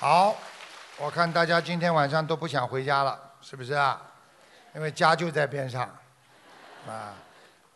[0.00, 0.34] 好，
[0.96, 4.00] 我看大家今天晚上都不想回家了，是不是啊？
[4.74, 5.82] 因为家就在边上，
[6.88, 7.12] 啊，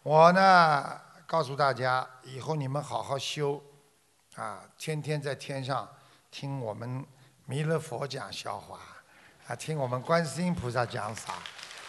[0.03, 3.63] 我呢告诉大家，以后你们好好修，
[4.37, 5.87] 啊，天天在天上
[6.31, 7.05] 听我们
[7.45, 8.79] 弥勒佛讲笑话，
[9.47, 11.35] 啊，听我们观世音菩萨讲法，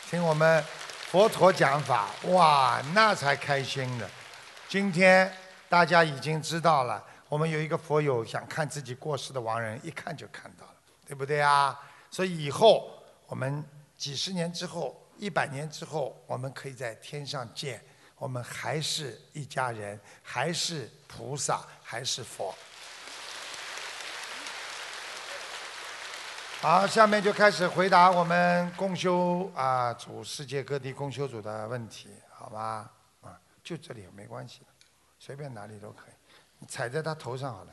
[0.10, 0.62] 听我们
[1.08, 4.06] 佛陀讲法，哇，那才开心的。
[4.68, 5.34] 今天
[5.70, 7.02] 大家已经知道了。
[7.28, 10.76] 我们有一个佛友想看自己过世的亡人，一看就看到了，
[11.08, 11.78] 对不对啊？
[12.12, 13.64] 所以以后我们
[13.98, 17.84] 几十年之后、一百年之后，我们可以在天上见，
[18.18, 22.54] 我们还是一家人，还是菩萨，还是佛。
[26.62, 32.90] 好，下面就开始回答我们共修啊组世界各地共修组的问题，好吧？
[33.22, 34.62] 啊，就这里没关系，
[35.20, 36.15] 随便哪里都可以。
[36.68, 37.72] 踩在他头上好了。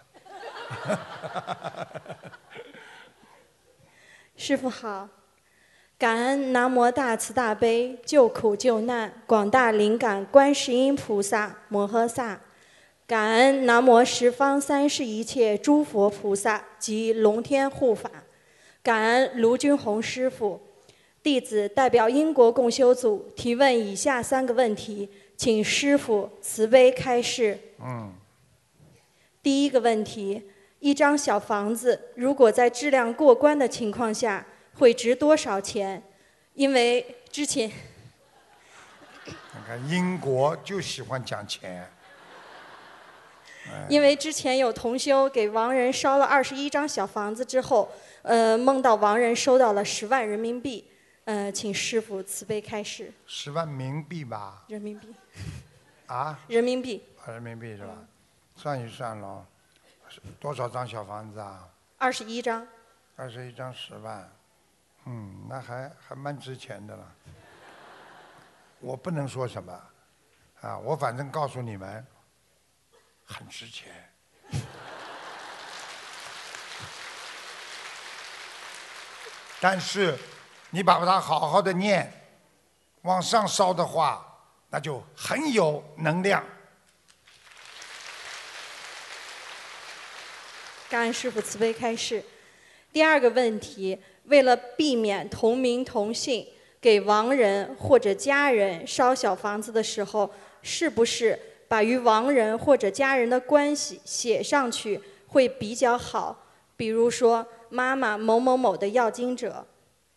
[4.36, 5.08] 师傅好，
[5.98, 12.40] 感恩南无大慈大悲救苦救难广大灵感观世音菩萨摩诃萨，
[13.06, 18.10] 感恩南无十方三世一切诸佛菩萨及龙天护法，
[18.82, 20.60] 感恩卢军红师傅，
[21.22, 27.58] 弟子代表英国共修组提问以下三个问题，请师傅慈悲开示。
[27.78, 28.14] 嗯。
[29.42, 30.48] 第一个问题：
[30.78, 36.02] 一张小房子如果在质量过关的情况下，会值多少钱？
[36.54, 37.68] 因为之前，
[39.26, 39.32] 你
[39.66, 41.90] 看英国就喜欢讲钱。
[43.88, 47.88] 因为之前有同修给亡人烧了二十一张小房子之后，
[48.22, 50.84] 呃，梦到亡人收到了十万人民币，
[51.24, 53.12] 呃，请师傅慈悲开示。
[53.24, 54.64] 十万冥币吧？
[54.66, 55.14] 人民币。
[56.06, 56.38] 啊？
[56.48, 57.02] 人民币。
[57.28, 57.96] 人民币是吧？
[58.62, 59.44] 算一算喽，
[60.38, 61.68] 多少张小房子啊？
[61.98, 62.64] 二十一张。
[63.16, 64.30] 二十一张十万，
[65.06, 67.04] 嗯，那还还蛮值钱的了。
[68.78, 69.72] 我不能说什么，
[70.60, 72.06] 啊，我反正告诉你们，
[73.24, 73.92] 很值钱。
[79.60, 80.16] 但是，
[80.70, 82.12] 你把它好好的念，
[83.00, 84.24] 往上烧的话，
[84.70, 86.44] 那就很有能量。
[90.92, 92.22] 感恩师傅慈悲开示。
[92.92, 96.46] 第二个问题，为了避免同名同姓
[96.82, 106.44] 给亡人或者家人烧小房子的时候，是不是把与亡人或者家人的关系写上去会比较好？
[106.76, 109.66] 比如说妈妈某某某的要经者，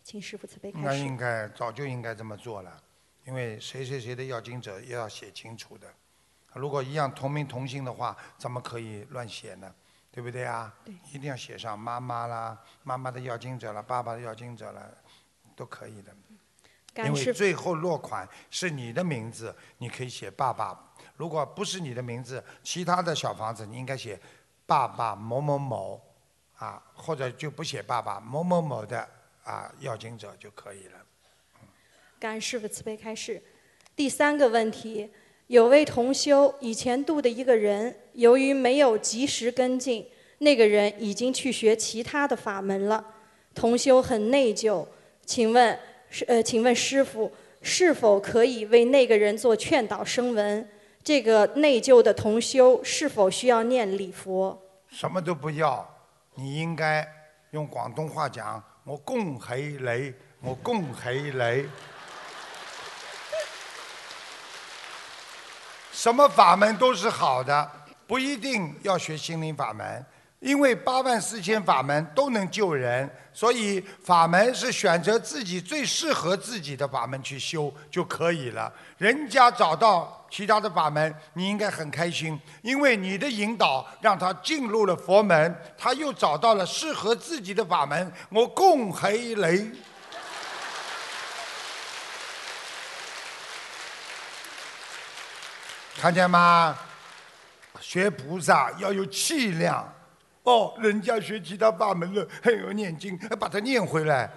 [0.04, 0.86] 请师傅慈悲开示。
[0.86, 2.84] 那应该早就应该这么做了，
[3.26, 5.88] 因为谁谁谁的要经者也要写清楚的。
[6.54, 9.74] 如果一样同名同姓的话，怎么可以乱写呢？
[10.16, 10.74] 对不对啊？
[10.86, 14.98] 对，一定要写上妈妈啦，妈妈的要经者了，爸爸的要经者了，
[15.58, 16.16] 都可以的。
[17.04, 20.96] 因为最后落款是你的名字，你可以写爸爸。
[21.18, 24.18] 如果不是你的名字，其他的小房子你应该写
[24.66, 26.02] 爸爸某某某
[26.56, 29.06] 啊，或者就不写爸爸某某某的
[29.44, 31.06] 啊要经者就可以了。
[32.18, 33.44] 感恩师傅慈悲开示。
[33.98, 35.12] 第三个问题。
[35.48, 40.06] 有位同修以前度的一个人，由于没有及时跟进，
[40.40, 43.06] 那个人已经去学其他的法门了。
[43.54, 44.86] 同修很内疚，
[45.24, 45.78] 请问，
[46.28, 50.68] 呃，请问师傅是否可以为那个人做劝导声闻？
[51.04, 54.60] 这个内疚的同修是否需要念礼佛？
[54.90, 55.88] 什么都不要，
[56.34, 57.08] 你应该
[57.52, 61.70] 用广东话讲：“我恭喜你，我恭喜你。”
[66.06, 67.68] 什么法门都是好的，
[68.06, 70.06] 不一定要学心灵法门，
[70.40, 78.72] 因为八万四千法门都能救人，所以法门是选择自己最适合自己的法门去修就可以了。
[79.00, 88.14] 人家找到其他的法门，你应该很开心，因为你的引导让他进入了佛门，他又找到了适合自己的法门。
[88.30, 89.68] 我共黑雷。
[95.96, 96.78] 看见吗？
[97.80, 99.94] 学菩萨要有气量。
[100.44, 104.30] 哦，人家学其他法门了，还有念经，还把它念回来。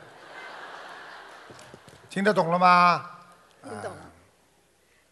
[2.08, 3.10] 听得懂了吗？
[3.62, 4.10] 听懂了。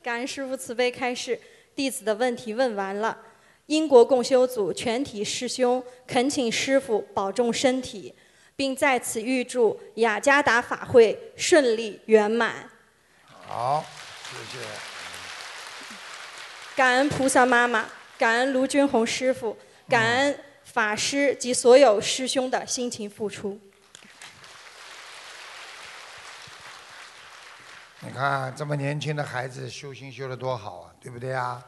[0.02, 1.38] 感恩师父慈悲开示，
[1.74, 3.18] 弟子的问题问完了。
[3.66, 8.14] 英国共修组全体师兄恳请师父保重身体，
[8.54, 12.70] 并在此预祝雅加达法会顺利圆满。
[13.46, 13.84] 好，
[14.30, 14.95] 谢谢。
[16.76, 17.86] 感恩菩萨妈妈，
[18.18, 19.56] 感恩卢军宏师傅，
[19.88, 23.58] 感恩法师及所有师兄的辛勤付出。
[28.00, 31.64] 你看这么年轻的孩子修心修得多好啊，对不对啊？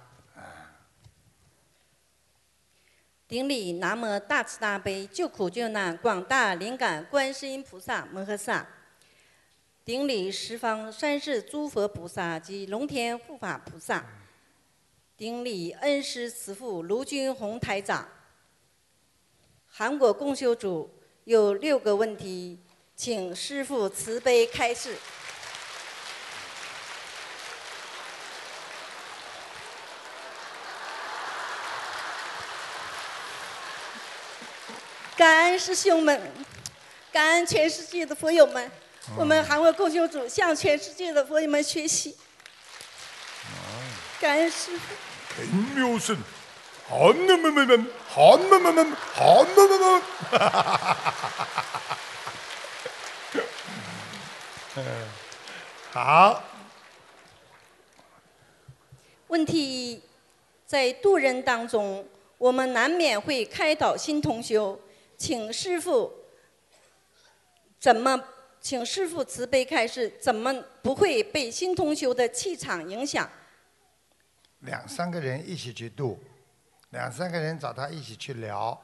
[3.27, 8.67] 顶礼南无大慈大悲救苦救难广大灵感观世音菩萨摩诃萨。
[9.87, 14.05] 顶礼十方三世诸佛菩萨及龙天护法菩萨。
[15.19, 18.09] 顶礼恩师慈父卢军宏台长。
[19.67, 20.89] 韩国共修组
[21.25, 22.61] 有六个问题，
[22.95, 24.97] 请师父慈悲开示。
[35.17, 36.33] 感恩师兄们，
[37.11, 38.71] 感恩全世界的佛友们，
[39.17, 42.17] 我们韩国共修组向全世界的佛友们学习。
[44.21, 45.08] 感恩师父。
[45.39, 45.47] 很
[45.77, 46.17] 妙生，
[46.89, 50.03] 好么么么么，好么么么，好么么么。
[55.93, 56.43] 好。
[59.29, 59.61] 问题
[59.93, 60.03] 一，
[60.67, 62.05] 在渡人当中，
[62.37, 64.81] 我们难免会开导新同修。
[65.17, 66.13] 请师傅
[67.79, 68.21] 怎么？
[68.61, 70.53] 请师傅慈悲开示，怎么
[70.83, 73.31] 不会被新同修的气场影响？
[74.61, 76.23] 两三个人一起去度，
[76.91, 78.81] 两三个人找他一起去聊，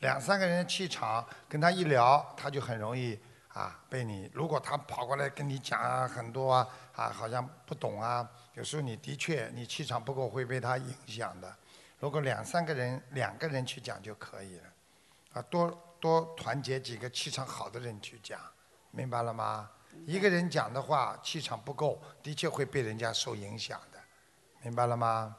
[0.00, 3.18] 两三个人气场跟他一聊，他就很容易
[3.48, 4.30] 啊被你。
[4.32, 11.54] 如果他跑过来跟你讲很多啊啊，好像不懂啊，有时候你的确你气场不够会被他影响的。
[11.98, 14.62] 如果两三个人两个人去讲就可以了。
[15.32, 18.40] 啊，多多团结几个气场好的人去讲，
[18.90, 19.70] 明白了吗？
[20.06, 23.95] 一个人讲的话，气场不够，的确会被人家受影响的，
[24.66, 25.36] 明白了吗？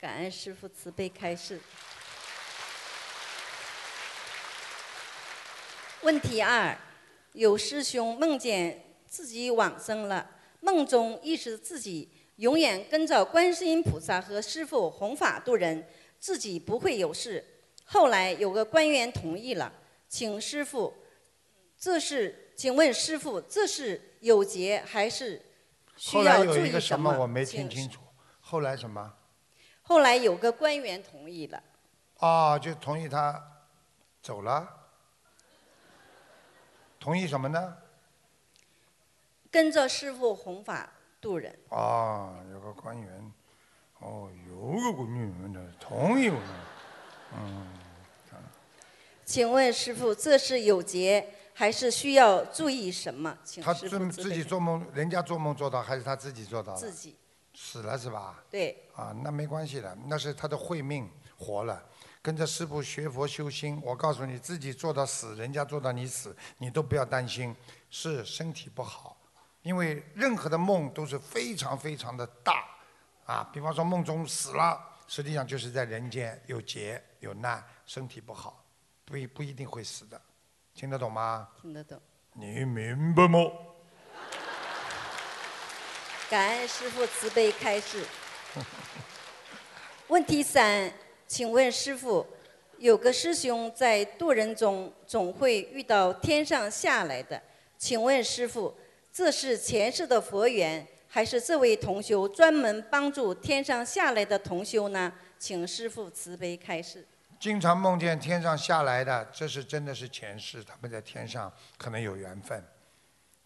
[0.00, 1.60] 感恩师父慈悲开示。
[6.02, 6.76] 问题二：
[7.34, 10.28] 有师兄梦见自己往生了，
[10.58, 15.86] 梦中意识自己永远跟着观世音菩萨和师父弘法度人，
[16.18, 17.44] 自己不会有事。
[17.84, 19.72] 后来有个官员同意了，
[20.08, 20.92] 请师傅，
[21.78, 25.40] 这是，请问师傅，这是有劫还是
[25.96, 27.16] 需要注意什么？
[27.20, 28.00] 我没听清楚。
[28.54, 29.12] 后来什么？
[29.82, 31.60] 后来有个官员同意了。
[32.18, 33.44] 啊，就同意他
[34.22, 34.68] 走了。
[37.00, 37.76] 同意什么呢？
[39.50, 40.88] 跟着师傅弘法
[41.20, 41.58] 度人。
[41.70, 43.32] 啊，有个官员，
[43.98, 46.40] 哦，有个官员的同意了。
[47.36, 47.66] 嗯，
[49.24, 53.36] 请问师傅，这是有劫还是需要注意什么？
[53.42, 56.72] 请他自自己做梦，人家做梦做到，还是他自己做到？
[56.76, 57.16] 自己
[57.54, 58.42] 死了是吧？
[58.50, 58.76] 对。
[58.94, 61.08] 啊，那没关系的，那是他的慧命
[61.38, 61.82] 活了，
[62.20, 63.80] 跟着师傅学佛修心。
[63.82, 67.54] 我告诉你，自己做到死，人家做到你死，你都不要担心，
[67.88, 69.16] 是身体不好。
[69.62, 72.64] 因为任何的梦都是非常非常的大，
[73.24, 74.78] 啊，比方说梦中死了，
[75.08, 77.02] 实际上就是在人间有劫。
[77.20, 78.62] 有难，身体不好，
[79.06, 80.20] 不不一定会死的，
[80.74, 81.48] 听得懂吗？
[81.62, 81.98] 听得懂。
[82.34, 83.38] 你明白吗？
[86.30, 88.02] 感恩师傅慈悲开示。
[90.08, 90.90] 问题三，
[91.26, 92.26] 请问师傅，
[92.78, 97.40] 有个师兄在渡人中总会遇到天上下来的，
[97.76, 98.74] 请问师傅，
[99.12, 105.12] 这是前世的佛缘，还是这位同修专门帮助天上下来的同修呢？
[105.38, 107.06] 请师傅慈悲开示。
[107.38, 112.64] 经常梦见天上下来的，这是真的是前世，他们在天上可能有缘分。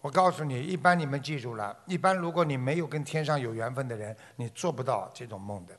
[0.00, 5.76] 我告诉你，一般你们记住了，一般如果你没有跟天上有缘分的人，你做不到这种梦的。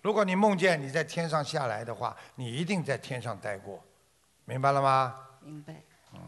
[0.00, 3.82] 如果你梦见你在天上下来的话，你一定在天上待过，
[4.44, 5.14] 明白了吗？
[5.42, 5.74] 明白。
[6.14, 6.20] 嗯。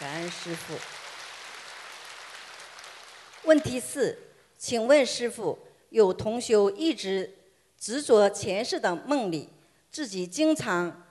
[0.00, 0.74] 感恩师傅。
[3.44, 4.18] 问题四，
[4.58, 5.56] 请问师傅，
[5.90, 7.32] 有同修一直
[7.78, 9.48] 执着前世的梦里。
[9.90, 11.04] 自己经常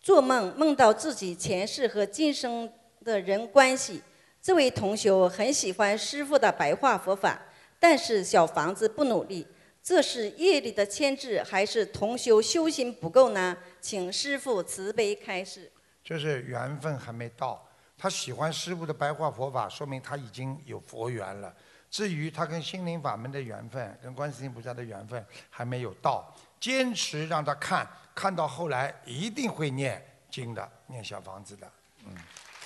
[0.00, 2.70] 做梦，梦到自己前世和今生
[3.04, 4.02] 的人关系。
[4.40, 7.38] 这位同学很喜欢师傅的白话佛法，
[7.78, 9.46] 但是小房子不努力，
[9.82, 13.56] 这是业力的牵制，还是同修修行不够呢？
[13.80, 15.70] 请师傅慈悲开示。
[16.02, 17.68] 就是缘分还没到，
[17.98, 21.54] 他喜欢师傅的白话佛法，说明他已经有佛缘了。
[21.90, 27.86] 至于他跟心灵法门的缘分，跟观世音菩萨的缘分还没有到，坚持让他看。
[28.14, 31.70] 看到后来一定会念经的，念小房子的，
[32.06, 32.14] 嗯。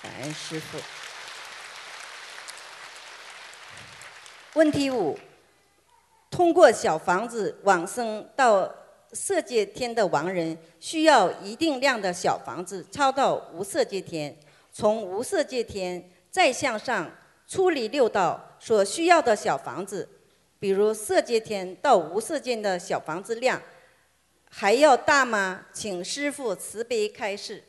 [0.01, 0.77] 感恩师傅。
[4.55, 5.17] 问题五：
[6.29, 8.71] 通过小房子往生到
[9.11, 14.37] 色界天的亡人，需要一定量的小房子抄到无色界天，
[14.71, 17.09] 从无色界天再向上
[17.47, 20.07] 处理六道所需要的小房子，
[20.59, 23.59] 比如色界天到无色界的小房子量
[24.47, 25.65] 还要大吗？
[25.73, 27.63] 请师父慈悲开示。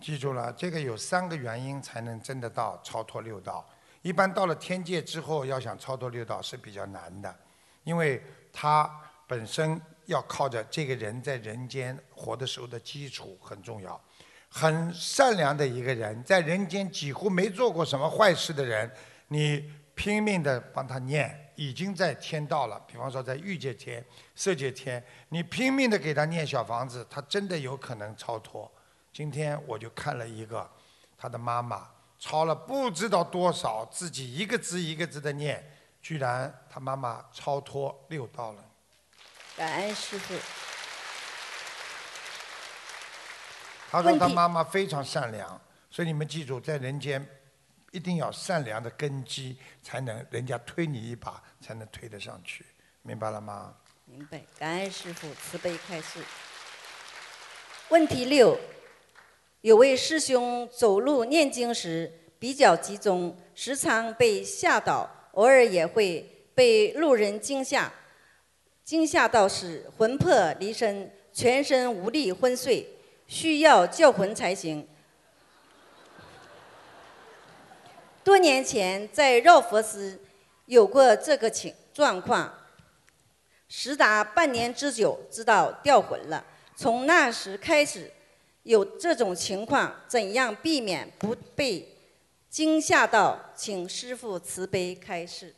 [0.00, 3.64] 记住了，这个有三个原因才能真的到超脱六道。
[4.06, 7.36] 一般到了天界之后，要想超脱六道是比较难的，
[7.82, 8.22] 因为
[8.52, 8.88] 他
[9.26, 14.00] 本身要靠着这个人在人间活的时候的基础很重要。
[14.48, 18.88] 很善良的一个人，在人间几乎没做过什么坏事的人，
[19.26, 22.80] 你拼命的帮他念，已经在天道了。
[22.86, 24.02] 比方说在欲界天、
[24.36, 28.70] 色界天，你拼命的给他念小房子，他真的有可能超脱。
[29.12, 30.70] 今天我就看了一个，
[31.18, 31.88] 他的妈妈。
[32.18, 38.64] 抄了不知道多少，自己一个字一个字的念，居然他妈妈超脱六道了。
[39.56, 40.34] 感恩师傅。
[43.90, 47.24] 他说他妈妈非常善良，所以你们记住，在人间
[47.92, 52.66] 一定要善良的根基，才能人家推你一把，才能推得上去，
[53.02, 53.74] 明白了吗？
[54.04, 56.20] 明白，感恩师傅慈悲开示。
[57.88, 58.58] 问题六。
[59.66, 62.08] 有位师兄走路念经时
[62.38, 67.92] 比较集中，时常被吓倒，偶尔也会被路人惊吓，
[68.84, 72.86] 惊吓到是魂魄离身，全身无力昏睡，
[73.26, 74.86] 需要叫魂才行。
[78.22, 80.20] 多年前在绕佛寺
[80.66, 82.54] 有过这个情状况，
[83.68, 86.44] 时达半年之久，直到掉魂了。
[86.76, 88.12] 从那时开始。
[88.66, 91.96] 有这种情况，怎样避免不被
[92.50, 93.38] 惊吓到？
[93.54, 95.54] 请师傅慈悲开示。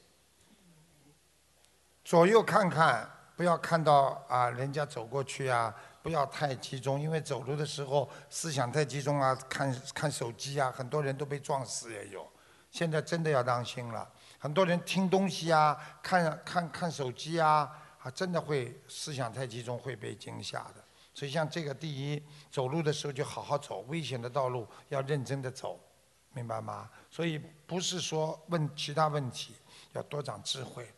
[2.05, 12.31] 左右看看，不要看到啊，人家走过去啊，不要太集中，因为走路的时候思想太集中啊，看看手机啊，很多人都被撞死也有。
[12.71, 14.07] 现在真的要当心了，
[14.39, 17.71] 很多人听东西啊，看看看手机啊，
[18.03, 20.85] 啊，真的会思想太集中，会被惊吓的。
[21.19, 25.77] 所以像这个，第一，走路的时候就好好走，危险的道路要认真的走，
[26.33, 26.89] 明白吗？
[27.11, 29.53] 所以不是说问其他问题，
[29.95, 30.89] 要多长智慧，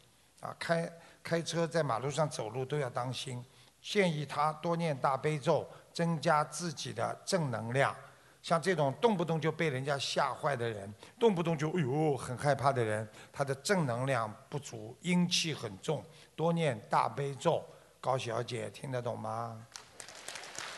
[0.40, 3.42] 啊，开开车在马路上走路都要当心。
[3.80, 7.96] 建议他多念大悲咒，增加自己的正能量。
[8.42, 16.04] 像这种动不动就被人家吓坏的人，动不动就哎呦很害怕的人，他的正能量不足，阴气很重。
[16.36, 17.64] 多念大悲咒，
[18.02, 19.66] 高小姐听得懂吗？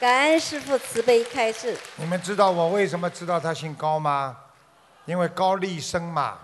[0.03, 1.79] 感恩师父慈悲开示。
[1.95, 4.37] 你们知道我为什么知道他姓高吗？
[5.05, 6.41] 因为高丽生嘛。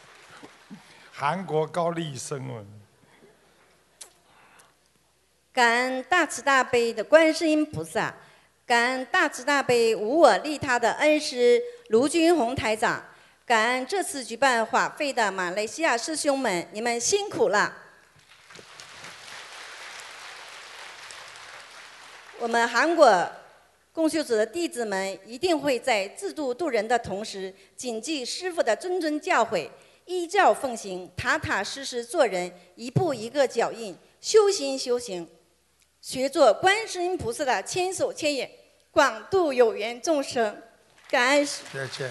[1.10, 2.62] 韩国高丽生哦。
[5.50, 8.12] 感恩大慈大悲的观世音菩萨，
[8.66, 13.02] 感恩大慈大悲无我利他的恩师卢军宏台长，
[13.46, 17.78] 感恩这次举办法会的马来西亚师兄们，你们辛苦了。
[22.40, 23.30] 我们韩国
[23.92, 29.70] 共修组的弟子们一定会在自度度人的同时，谨记师父的谆谆教诲，
[30.04, 35.28] 依教奉行，踏踏实实做人，一步一个脚印，修心修行，
[36.00, 38.50] 学做观世音菩萨的千手千眼，
[38.90, 40.60] 广度有缘众生。
[41.08, 41.62] 感恩师，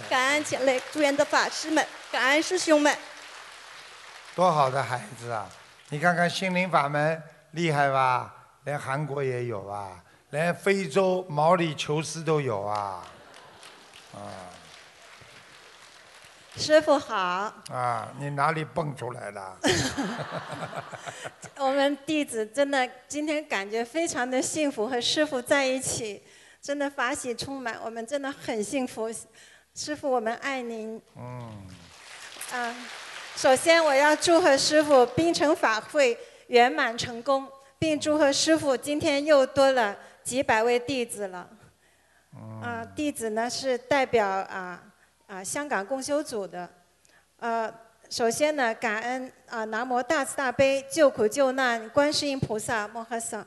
[0.09, 2.95] 感恩前来助缘的法师们，感恩师兄们。
[4.33, 5.49] 多好的孩子啊！
[5.89, 8.33] 你看看心灵法门厉害吧？
[8.63, 10.01] 连韩国也有啊。
[10.33, 13.05] 连非洲毛里求斯都有啊！
[14.15, 14.49] 啊，
[16.57, 17.15] 师傅好。
[17.69, 19.57] 啊，你哪里蹦出来的？
[21.59, 26.23] 我们弟子真的今天感觉非常的幸福，和师傅在一起，
[26.59, 29.13] 真的法喜充满，我们真的很幸福。
[29.75, 30.99] 师傅，我们爱您。
[31.15, 31.67] 嗯。
[32.51, 32.75] 啊，
[33.35, 37.47] 首先我要祝贺师傅冰城法会圆满成功，
[37.77, 39.95] 并祝贺师傅今天又多了。
[40.23, 41.47] 几百位弟子了，
[42.61, 44.81] 啊，弟子呢是代表啊
[45.27, 46.69] 啊香港共修组的，
[47.39, 47.71] 呃，
[48.09, 53.45] 首先呢感恩啊南无大慈大悲救苦救难观世音菩萨摩诃萨，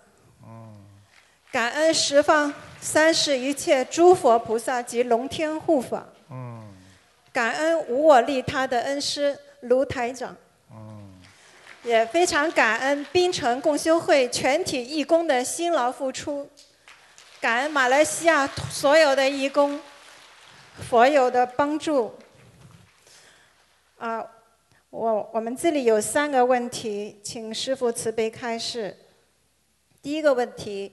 [1.51, 6.07] 感恩十方三世一切诸佛菩萨及龙天护法，
[7.33, 10.37] 感恩无我利他的恩师卢台长，
[11.83, 16.49] 也非常感恩槟城共修会全体义工的辛劳付出。
[17.41, 19.79] 感恩马来西亚所有的义工，
[20.89, 22.19] 佛友的帮助。
[23.99, 24.27] 啊，
[24.91, 28.97] 我我们这里有三个问题，请师父慈悲开示。
[30.03, 30.93] 第一个问题，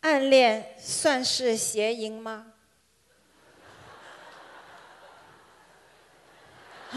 [0.00, 2.52] 暗恋算是邪淫吗？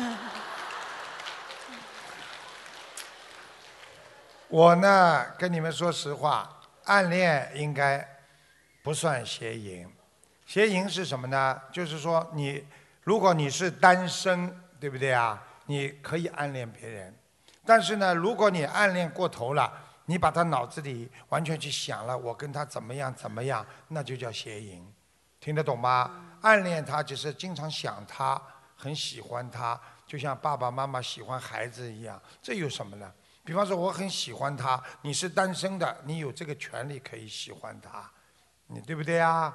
[4.48, 8.19] 我呢，跟你们说实话，暗恋应该
[8.82, 9.88] 不算邪淫。
[10.46, 11.62] 邪淫是什么呢？
[11.72, 12.66] 就是说你，
[13.04, 15.42] 如果你是单身，对不对啊？
[15.66, 17.16] 你可以暗恋别人，
[17.64, 19.72] 但是呢，如果你暗恋过头了，
[20.06, 24.84] 你把他脑子里完全去想了，我跟他怎么样怎么样，那就叫邪淫，
[25.40, 26.38] 听得懂吗？
[26.42, 28.42] 暗恋他只是经常想他，
[28.76, 33.14] 很喜欢他，就像爸爸妈妈喜欢孩子一样，这有什么呢？
[33.44, 38.10] 比方说我很喜欢他，你是单身的，你有这个权利可以喜欢他，
[38.72, 39.52] 你对不对啊？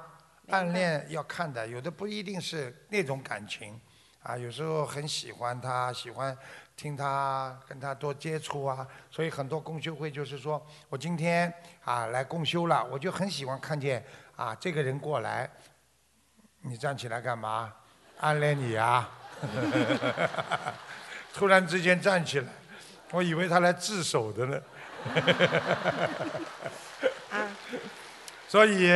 [0.49, 3.79] 暗恋要看的，有的不一定是那种感情。
[4.21, 6.37] 啊，有时候很喜欢他，喜欢
[6.75, 11.51] 听他跟他多接触啊，所以很多共修会就是说我今天
[11.83, 14.03] 啊来共修了，我就很喜欢看见
[14.35, 15.49] 啊这个人过来，
[16.61, 17.73] 你站起来干嘛？
[18.19, 19.09] 暗恋你啊？
[21.33, 22.47] 突然之间站起来，
[23.11, 24.61] 我以为他来自首的呢。
[27.29, 27.47] 啊，
[28.47, 28.91] 所以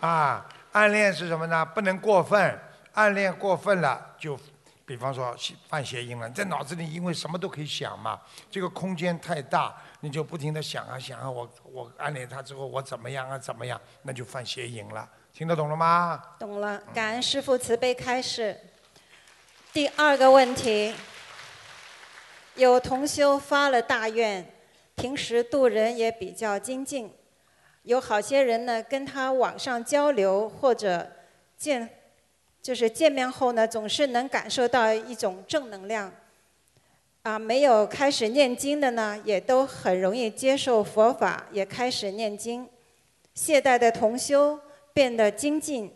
[0.00, 1.64] 啊，暗恋是什么呢？
[1.64, 2.58] 不能过分，
[2.92, 4.38] 暗恋过分了就。
[4.86, 5.32] 比方说
[5.68, 8.20] 犯邪淫了，你在脑子里因为什么都可以想嘛，
[8.50, 16.20] 这个空间太大，你就不停的想啊想啊，我我暗恋他之后我怎么样啊怎么样，那就犯邪淫了，听得懂了吗？
[16.40, 18.58] 懂了，感恩师父慈悲开示。
[19.72, 20.92] 第二个问题，
[22.56, 24.44] 有同修发了大愿，
[24.96, 27.14] 平时度人也比较精进，
[27.82, 31.10] 有好些人呢跟他网上交流或者
[31.56, 31.88] 见。
[32.62, 36.12] 就是见面后呢，总是能感受到一种正能量。
[37.22, 42.68] 啊，没有开始念经的呢，也都很容易接受佛法，也开始念经。
[43.32, 44.60] 懈怠的同修
[44.92, 45.90] 变得精进。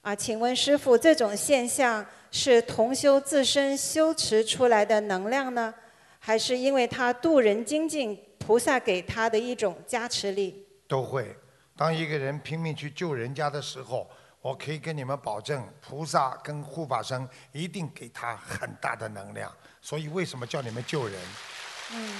[0.00, 5.74] 啊，请问师傅，这种现象是同修自身修持出来的能量呢，
[6.18, 10.67] 还是因为他渡人精进，菩萨给他的一种加持力？
[10.88, 11.36] 都会。
[11.76, 14.10] 当一个人拼命去救人家的时候。
[14.40, 19.52] 我可以跟你们保证，菩萨跟护法神一定给他很大的能量。
[19.82, 21.20] 所以为什么叫你们救人？
[21.92, 22.14] 嗯，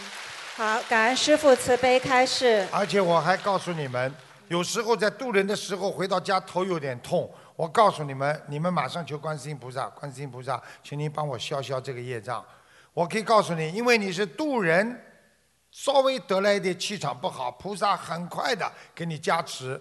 [0.57, 2.67] 好，感恩师父慈悲开示。
[2.73, 4.13] 而且我还告诉你们，
[4.49, 12.45] 有时候在渡人的时候回到家头有点痛，我告诉你们，你们马上求观世音菩萨，观世音菩萨，请您帮我消消这个业障。
[12.93, 15.01] 我可以告诉你，因为你是渡人，
[15.71, 19.81] 稍微得了一点气场不好，菩萨很快的给你加持。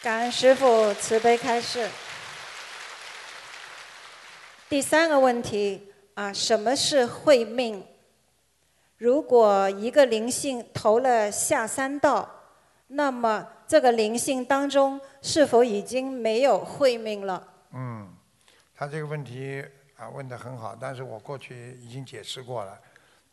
[0.00, 1.88] 感恩师父慈悲开示。
[4.68, 7.84] 第三个问题啊，什么是慧命？
[8.98, 12.28] 如果一个灵性投了下三道，
[12.88, 17.48] 那么这个灵性当中是否已经没有慧命了？
[17.72, 18.14] 嗯，
[18.74, 19.64] 他这个问题
[19.96, 22.78] 啊问得很好，但是我过去已经解释过了。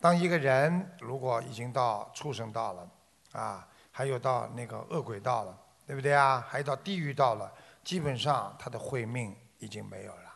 [0.06, 2.92] 当一个人如果已经到畜生道了，
[3.32, 5.62] 啊，还有到那个恶鬼道了。
[5.88, 6.46] 对不对啊？
[6.48, 7.52] 还有到地狱道了，
[7.84, 10.34] 基本上他的慧命已经没有了，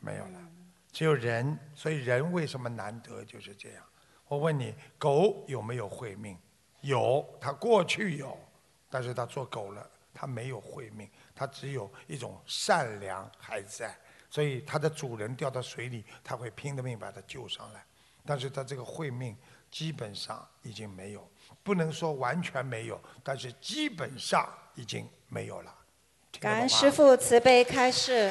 [0.00, 0.38] 没有了，
[0.92, 1.58] 只有人。
[1.74, 3.82] 所以人为什么难得就是这样？
[4.26, 6.38] 我问你，狗有没有慧命？
[6.82, 8.38] 有，它过去有，
[8.90, 13.96] 但是它做狗了，它没有慧命，它只有一种善良还在。
[14.28, 17.84] 所以它的主人掉到水里，它会拼了命把它救上来，
[18.28, 19.34] 但是他这个慧命
[19.70, 21.26] 基本上已经没有。
[21.62, 25.74] 不能说完全没有，但是基本上已经没有了。
[26.38, 28.30] 感恩师父慈悲开示。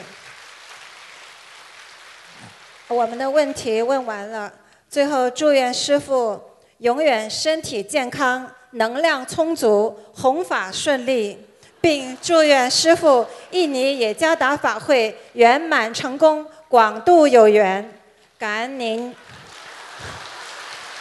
[2.88, 4.54] 我们的问题问完了，
[4.88, 6.40] 最后祝愿师父
[6.78, 11.44] 永远身体健康，能量充足，弘法顺利，
[11.82, 18.00] 并祝愿师父印尼也加达法会圆满成功，广度有缘。
[18.38, 19.14] 感恩您，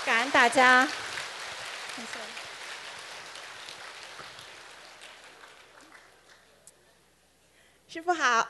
[0.07, 0.87] 感恩大家。
[7.89, 8.47] 师傅好，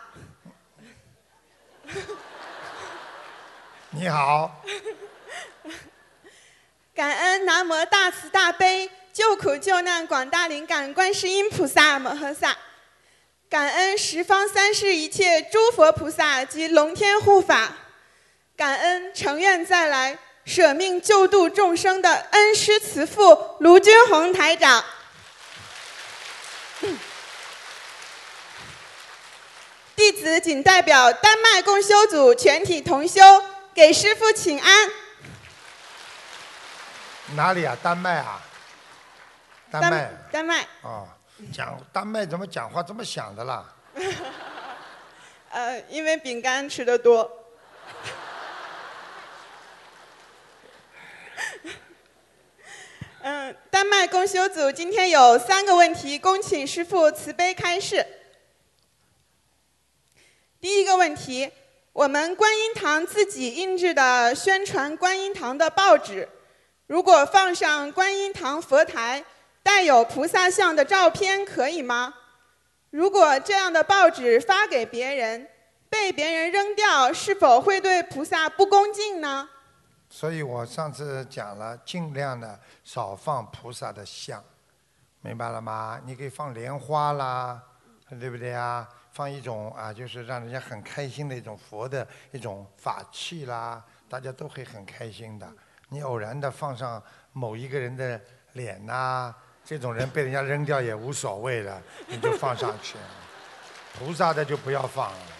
[3.89, 4.63] 你好，
[6.95, 12.55] 感恩南无大慈大悲救苦救难广大灵感观世音菩萨摩诃萨，
[13.49, 17.73] 感恩十方三世一切诸佛菩萨及龙天护法，
[18.55, 24.83] 感恩成愿再来舍命救度众生的恩师慈父卢军宏台长。
[29.97, 33.21] 弟子仅代表丹麦共修组全体同修
[33.75, 34.91] 给师父请安。
[37.35, 37.77] 哪里啊？
[37.83, 38.41] 丹麦啊？
[39.69, 41.09] 丹麦丹麦，哦，
[41.53, 43.65] 讲丹麦怎么讲话这么响的啦？
[45.51, 47.29] 呃，因为饼干吃的多。
[53.23, 58.07] 嗯，丹麦公修组今天有三个问题，恭请师父慈悲开示。
[60.61, 61.51] 第一个问题，
[61.93, 66.29] 我们观音堂自己印制的宣传观音堂的报纸，
[66.87, 69.25] 如果放上观音堂佛台
[69.63, 72.15] 带有菩萨像的照片，可以吗？
[72.91, 75.49] 如果这样的报纸发给别人，
[75.91, 79.51] 被别人扔掉，是否会对菩萨不恭敬呢？
[80.09, 84.43] 所以我上次讲了，尽量的少放菩萨的像，
[85.21, 86.01] 明白了吗？
[86.05, 87.61] 你可以放莲花啦，
[88.09, 88.89] 对不对啊？
[89.13, 95.51] 放一种啊，就是让人家很开心的一种佛的一种法器啦，大家都会很开心的。
[95.89, 98.21] 你偶然的放上某一个人的
[98.53, 102.97] 脸呐、这种人被人家扔掉也无所谓了，你就放上去。
[103.99, 105.36] 菩萨的就不要放了。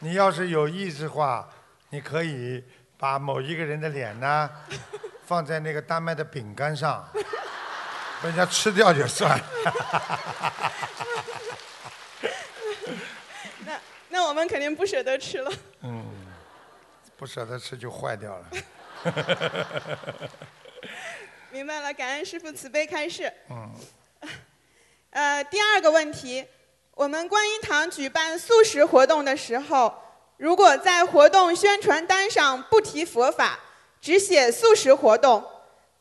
[0.00, 1.48] 你要是有意识话，
[1.90, 2.62] 你可以
[2.96, 4.48] 把某一个人的脸呢，
[5.26, 7.06] 放在那个丹麦的饼干上，
[8.22, 9.40] 被人家吃掉就算。
[13.66, 15.52] 那那我们肯定不舍得吃了。
[15.82, 16.06] 嗯，
[17.16, 18.46] 不舍得吃就坏掉了。
[21.50, 23.32] 明白了，感恩师傅慈悲开示。
[23.50, 23.74] 嗯，
[25.10, 26.46] 呃，第二个问题，
[26.98, 29.94] 我们观音堂举办素食活动的时候，
[30.36, 33.60] 如果在活动宣传单上不提佛法，
[34.00, 35.44] 只写素食活动，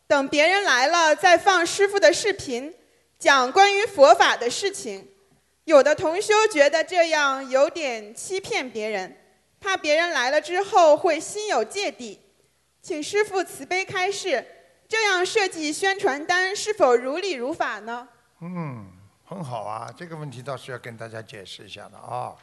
[0.08, 2.74] 等别人来了再放师傅的视频，
[3.20, 5.08] 讲关于佛法的事情，
[5.66, 9.16] 有的同修觉得这样有点欺骗别人，
[9.62, 12.20] 怕别人来了之后会心有芥蒂，
[12.82, 14.44] 请师傅慈悲开示，
[14.90, 18.08] 这样设计宣传单是否如理如法呢？
[18.42, 18.88] 嗯，
[19.30, 22.34] 很好啊，这个问题倒是要跟大家解释一下的啊。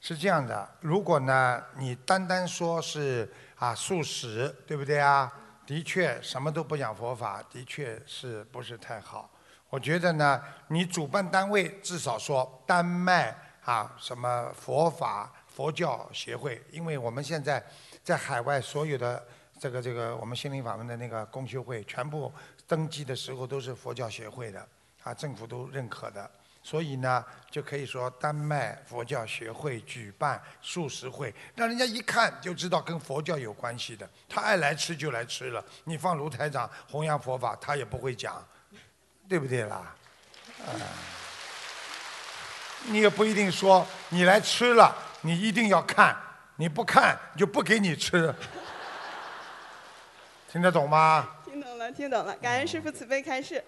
[0.00, 5.32] 是这样的，如果呢，你单单说是啊素食，对不对啊？
[5.64, 9.30] 的确，什么都不讲佛法，的确是不是太好？
[9.70, 13.32] 我觉得呢，你主办单位至少说丹麦
[13.64, 17.64] 啊什么佛法佛教协会，因为我们现在
[18.02, 19.24] 在海外所有的
[19.60, 22.32] 这个这个我们心灵法门的那个公修会，全部
[22.66, 24.66] 登记的时候都是佛教协会的
[25.06, 26.28] 啊，政府都认可的。
[26.64, 34.10] 所以呢，就可以说丹麦佛教学会举办素食会，让人家一看就知道跟佛教有关系的。
[34.28, 38.44] 他爱来吃就来吃了，你放卢台长弘扬佛法，他也不会讲，
[39.28, 39.94] 对不对啦？
[40.66, 40.74] 啊、
[42.86, 46.16] 你也不一定说你来吃了，你一定要看，
[46.56, 48.34] 你不看就不给你吃，
[50.50, 51.28] 听得懂吗？
[51.44, 53.64] 听懂了，听懂了，感恩师父慈悲开示。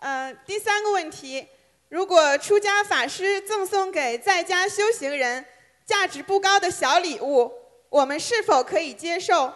[0.00, 1.46] 呃，第三个问题，
[1.90, 5.44] 如果出家法师赠送给在家修行人
[5.84, 7.52] 价值不高的小礼物，
[7.90, 9.52] 我们是否可以接受？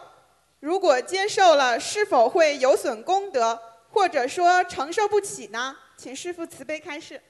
[0.60, 3.58] 如果接受了，是否会有损功德，
[3.90, 5.74] 或者说承受不起呢？
[5.96, 7.22] 请师父慈悲开示。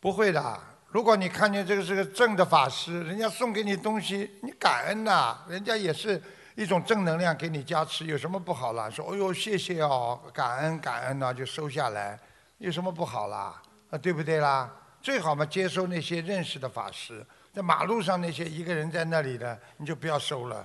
[0.00, 6.22] 不会的，如果你看见这个是个正的法师，人家送给你东西，你感恩呐、人家也是
[6.54, 8.88] 一种正能量给你加持，有什么不好啦？
[8.88, 12.18] 说哎呦谢谢哦，感恩感恩呐、就收下来，
[12.58, 13.60] 有什么不好啦？
[13.90, 14.70] 啊，对不对啦？
[15.02, 20.56] 最好嘛，接收那些认识的法师，在马路上那些一个人在那里的，你就不要收了，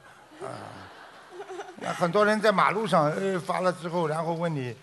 [0.42, 0.48] 啊。
[1.82, 4.76] 那很多人在马路上，呃，发了之后，然后问你，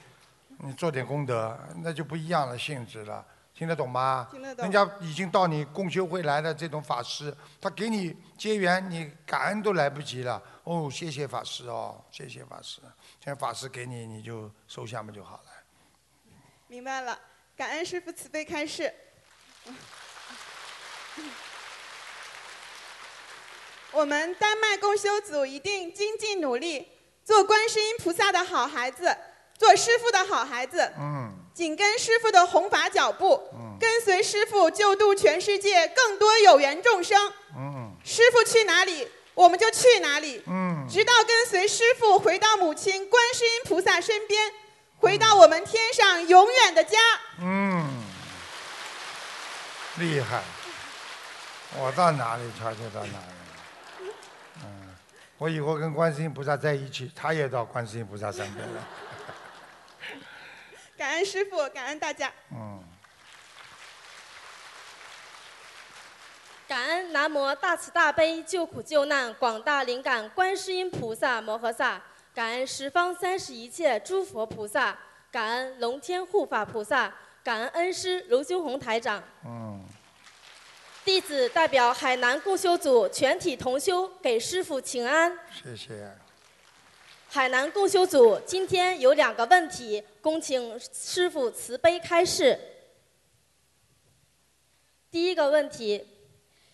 [0.58, 4.28] 你做点功德，那就不一样了性质了，听得懂吗？
[4.30, 10.42] 听得懂人家已经到你共修会来的这种法师，他给你结缘，你感恩都来不及了。
[10.64, 12.80] 哦，谢谢法师哦，谢谢法师。
[13.22, 15.45] 现在法师给你，你就收下嘛就好了。
[16.68, 17.16] 明白了，
[17.56, 18.92] 感恩师父慈悲开示。
[23.92, 26.88] 我们丹麦共修组一定精进努力，
[27.24, 29.16] 做观世音菩萨的好孩子，
[29.56, 33.48] 做师父的好孩子，嗯，紧跟师父的弘法脚步，
[33.78, 37.32] 跟随师父救度全世界更多有缘众生。
[37.56, 40.42] 嗯师父去哪里，我们就去哪里。
[40.46, 44.52] 嗯，直到跟随师父回到母亲观世音菩萨身边，
[45.06, 46.98] 回到我们天上永远的家。
[47.38, 48.02] 嗯，
[49.98, 50.42] 厉害！
[51.78, 54.10] 我到哪里他就到哪里。
[54.64, 54.96] 嗯，
[55.38, 58.82] 我以后跟观世音菩萨在一起，他也到观世音菩萨身边了。
[60.98, 62.32] 感恩师傅，感恩大家。
[62.50, 62.82] 嗯，
[66.66, 72.02] 感感恩南无大慈大悲救苦救难广大灵感观世音菩萨摩诃萨，
[72.36, 74.94] 感恩十方三世一切诸佛菩萨，
[75.32, 77.10] 感恩龙天护法菩萨，
[77.42, 79.24] 感恩恩师卢修红台长。
[79.42, 79.82] 嗯，
[81.02, 85.34] 弟子代表海南共修组全体同修给师傅请安。
[85.50, 86.12] 谢谢。
[87.28, 92.60] 海南共修组今天有两个问题，恭请师傅慈悲开示。
[95.10, 96.06] 第一个问题，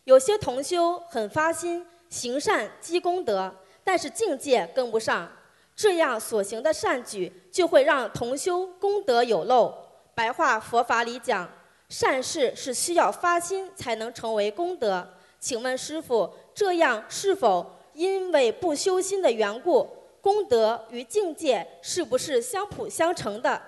[0.02, 5.30] 有些同修很发心行善积功德，但是境界跟不上，
[5.82, 9.74] 这样所行的善举就会让同修功德有漏。
[10.14, 11.50] 白话佛法里讲，
[11.88, 15.04] 善事是需要发心才能成为功德。
[15.40, 19.84] 请问师傅，这样是否因为不修心的缘故，
[20.20, 23.60] 功德与境界是不是相辅相成的？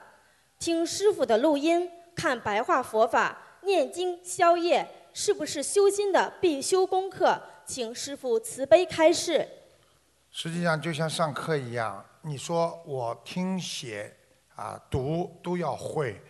[0.61, 3.37] 听师傅的录音，看白话佛法。
[3.62, 7.37] 念经消业是不是修心的必修功课？
[7.66, 9.48] 请师父慈悲开示。
[10.37, 14.12] 实际上就像上课一样，你说我听写
[14.57, 16.20] 啊读都要会，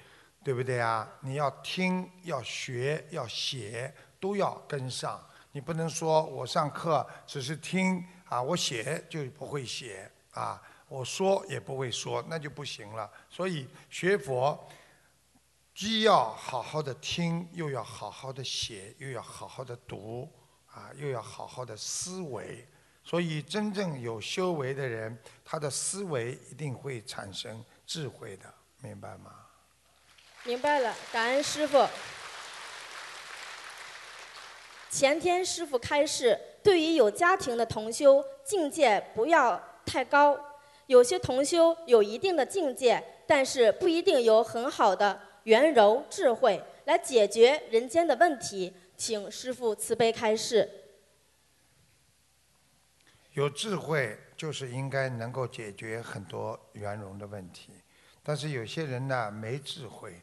[0.44, 1.10] 对不对啊？
[1.20, 3.90] 你要听要学要写
[4.20, 5.18] 都要跟上，
[5.52, 13.10] 你不能说我上课只是听啊，我写就不会写啊，我说也不会说，那就不行了。
[13.30, 14.68] 所以学佛。
[15.74, 20.30] 既要好好的听，又要好好的写，又要好好的读，
[20.66, 22.64] 啊，又要好好的思维。
[23.04, 28.44] 所以，真正有修为的人，他的思维一定会产生智慧的，
[28.80, 29.30] 明白吗？
[30.44, 31.86] 明白了，感恩师傅。
[34.90, 40.38] 前天师傅开示，对于有家庭的同修，境界不要太高。
[40.86, 45.20] 有些同修有一定的境界，但是不一定有很好的。
[45.44, 50.83] 圆柔智慧来解决人间的问题，请师傅慈悲开示。
[53.34, 57.72] 有智慧就是应该能够解决很多圆融的问题，
[58.22, 60.22] 但是有些人呢没智慧，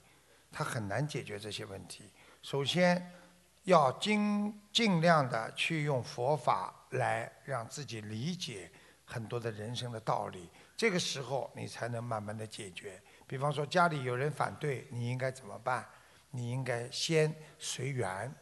[0.50, 2.06] 他很难解决这些问题。
[2.42, 3.12] 首先
[3.64, 8.72] 要尽尽量的去用佛法来让自己理解
[9.04, 12.98] 很多的人生的道理，这个时候你才能慢慢的解决。
[13.28, 15.86] 比方说家里有人反对，你应该怎么办？
[16.32, 18.34] 你应该先随缘，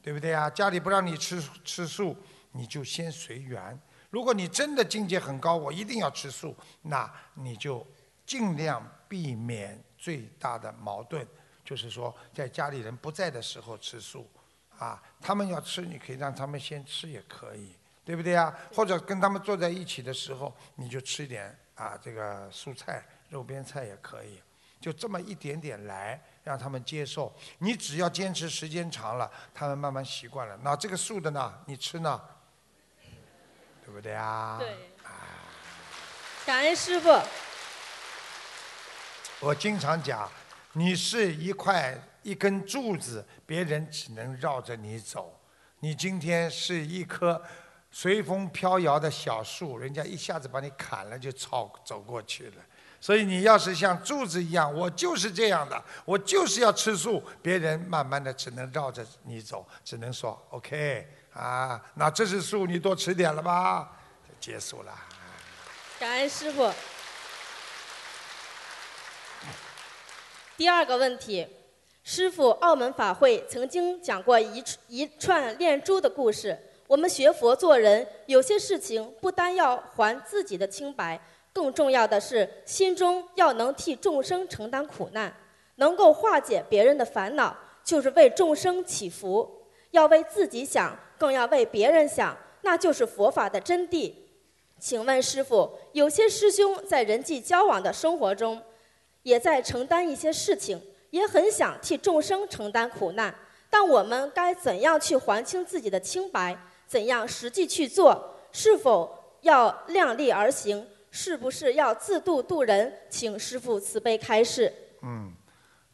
[0.00, 0.48] 对不对啊？
[0.48, 2.16] 家里不让你吃吃素，
[2.52, 3.76] 你就先随缘。
[4.12, 7.84] 如果你真的境界很高，我一定要吃素，那你就
[8.26, 11.26] 尽量避免最大的矛盾，
[11.64, 14.28] 就是说在家里人不在的时候吃素，
[14.78, 18.54] 啊，他们要吃，你可以让他们先吃也可以，对不对啊？
[18.74, 23.02] 或者跟他们坐在一起的时候，你就吃一点啊这个蔬菜。
[23.30, 24.42] 肉边菜也可以，
[24.78, 27.34] 就这么一点点来，让他们接受。
[27.60, 30.54] 你只要坚持时间长了，他们慢慢习惯了。
[30.62, 31.50] 那这个素的呢？
[31.64, 32.20] 你吃呢？
[33.92, 34.56] 对不对啊？
[34.58, 34.74] 对。
[36.46, 37.10] 感恩师傅。
[39.38, 40.30] 我经常讲，
[40.72, 45.38] 你是一块一根柱子，别人只能绕着你走。
[45.80, 47.42] 你今天是一棵
[47.90, 52.54] 随风飘摇的小树，人家一下子把你砍了，就超走过去了。
[52.98, 63.90] 所以你要是像柱子一样，我就是这样的，我就是要吃素，别人慢慢的只能绕着你走，只能说 OK 啊，那这些素，你多吃点了吧，
[64.38, 64.92] 结束了。
[65.98, 66.70] 感恩师傅。
[70.56, 71.46] 第二个问题，
[72.04, 76.58] 师傅澳门法会曾经讲过一一串炼珠的故事。
[76.86, 81.18] 我们学佛做人，有些事情不单要还自己的清白。
[81.54, 85.34] 更重要的是，心中要能替众生承担苦难，
[85.76, 89.60] 能够化解别人的烦恼，就是为众生祈福。
[89.90, 94.12] 要为自己想，更要为别人想，那就是佛法的真谛。
[94.80, 98.60] 请问师傅，有些师兄在人际交往的生活中，
[99.22, 103.32] 也在承担一些事情，也很想替众生承担苦难，
[103.70, 106.58] 但我们该怎样去还清自己的清白？
[106.88, 108.34] 怎样实际去做？
[108.50, 110.84] 是否要量力而行？
[111.12, 112.92] 是不是要自度度人？
[113.08, 114.74] 请师父慈悲开示。
[115.02, 115.32] 嗯，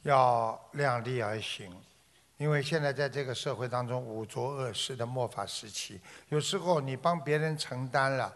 [0.05, 1.71] 要量力而行，
[2.39, 8.35] 因为现在在这个社会当中，五浊恶世的末法时期，有时候你帮别人承担了，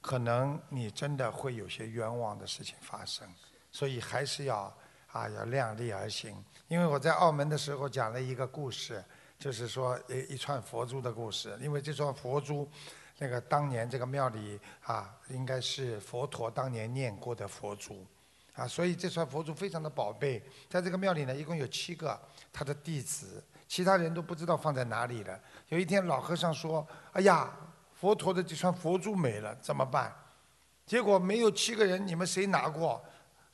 [0.00, 3.26] 可能你真的会有些冤枉的事情发生，
[3.72, 4.76] 所以还是要
[5.10, 6.36] 啊要量力而行。
[6.68, 9.02] 因为我在澳门的时候讲了一个故事，
[9.38, 12.68] 就是说一一串佛珠的故事，因为这串佛珠。
[13.18, 18.04] 那个当年这个庙里啊，应该是佛陀当年念过的佛珠，
[18.54, 20.42] 啊，所以这串佛珠非常的宝贝。
[20.68, 22.20] 在这个庙里呢，一共有七个
[22.54, 25.38] 他的弟子，其他人都不知道放在哪里了。
[25.70, 27.50] 有一天老和尚说：“哎呀，
[27.92, 30.14] 佛陀的这串佛珠没了，怎么办？”
[30.86, 33.02] 结果没有七个人，你们谁拿过？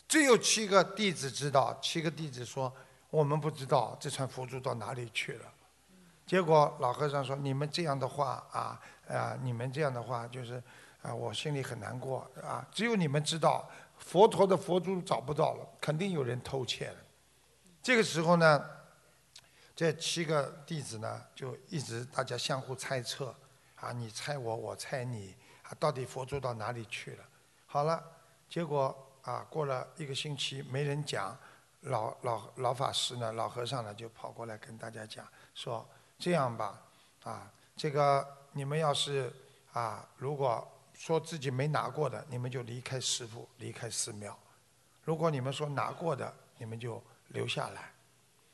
[0.07, 1.79] 只有七个弟子知道。
[1.81, 2.71] 七个弟子说
[3.09, 5.45] ：“我们不知道这串佛珠到哪里去了。”
[6.27, 10.63] 结果老和尚说：“你们这样的话啊啊，你们这样的话就是
[11.03, 12.67] 啊，我心里很难过啊。
[12.71, 16.97] 只有你们知道，佛陀的佛珠找不到了，肯定有人偷窃了。
[17.83, 18.63] 这个时候呢，
[19.81, 23.35] 这七个弟子呢，就一直大家相互猜测
[23.77, 27.25] 啊，你猜我，我猜你啊，到底佛珠到哪里去了？
[27.65, 28.05] 好了，
[28.47, 31.35] 结果啊，过了一个星期，没人讲，
[31.81, 35.89] 老老老法师呢，老和尚呢，就跑过来跟大家讲说。
[36.19, 36.83] 这样吧，
[37.23, 39.33] 啊，这个你们要是
[39.73, 44.31] 啊，如果说自己没拿过的，你们就离开师傅，离开寺庙；
[45.05, 47.91] 如果你们说拿过的，你们就留下来。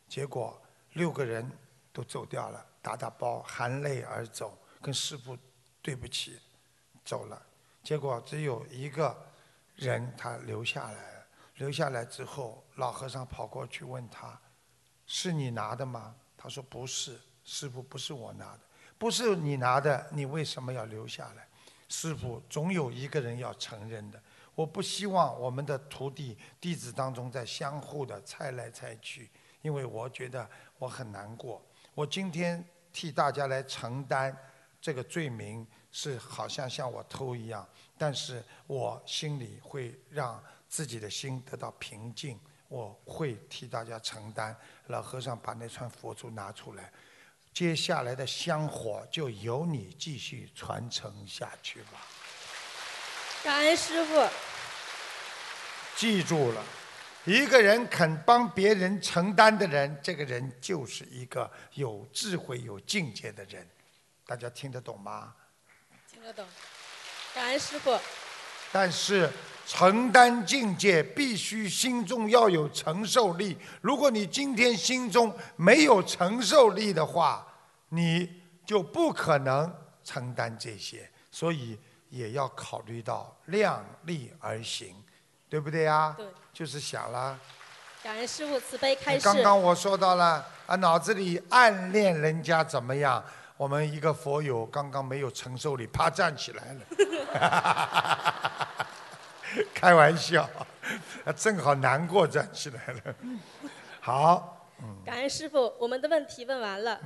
[0.07, 0.57] 结果
[0.97, 1.47] 六个人
[1.93, 5.37] 都走掉了，打打包，含泪而走，跟师傅
[5.83, 6.41] 对不起，
[7.05, 7.41] 走了。
[7.83, 9.15] 结果只有一个
[9.75, 14.41] 人他留下来了，留下来之后，老和尚跑过去问他
[15.07, 18.61] ：“是你拿的吗？”他说：“不是。”师傅不是我拿的，
[18.99, 21.47] 不是你拿的，你为什么要留下来？
[21.89, 24.21] 师傅总有一个人要承认的。
[24.57, 29.31] 我不希望我们的徒弟弟子当中在相互的猜来猜去，
[29.63, 30.49] 因为我觉得
[30.79, 31.65] 我很难过。
[31.95, 34.37] 我今天替大家来承担
[34.81, 42.39] 这个罪名，是好像像我偷一样，但是我心里会让自己的心得到平静。
[42.69, 44.57] 我会替大家承担。
[44.89, 46.93] 老和尚把那串佛珠拿出来。
[47.53, 52.05] 接下来的香火就由你继续传承下去吧。
[53.45, 54.29] 感恩师傅。
[55.97, 56.63] 记住了，
[57.27, 63.69] 一个人肯帮别人承担的人，这个人就是一个有智慧、有境界的人。
[64.25, 65.35] 大家听得懂吗？
[66.11, 66.47] 听得懂。
[67.35, 67.99] 感恩师傅。
[68.73, 69.31] 但是。
[69.69, 73.59] 承担境界必须心中要有承受力。
[73.81, 77.45] 如果你今天心中没有承受力的话，
[77.89, 81.11] 你就不可能承担这些。
[81.33, 81.77] 所以
[82.11, 84.95] 也要考虑到量力而行，
[85.57, 86.15] 对不对呀？
[86.19, 86.27] 对。
[86.53, 87.39] 就是想了。
[88.03, 89.25] 感恩师傅慈悲开示。
[89.25, 93.25] 刚刚我说到了啊，脑子里暗恋人家怎么样？
[93.57, 96.81] 我们一个佛友刚刚没有承受力，啪站起来了。
[99.73, 100.47] 开玩笑，
[101.35, 103.15] 正好难过站起来了。
[103.99, 104.69] 好，
[105.07, 107.01] 感恩师傅，我们的问题问完了。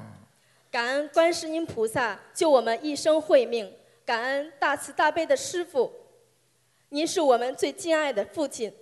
[0.73, 3.73] 感恩观世音菩萨救我们一生慧命，
[4.05, 5.93] 感恩大慈大悲的师傅，
[6.92, 8.72] 您是我们最敬爱的父亲，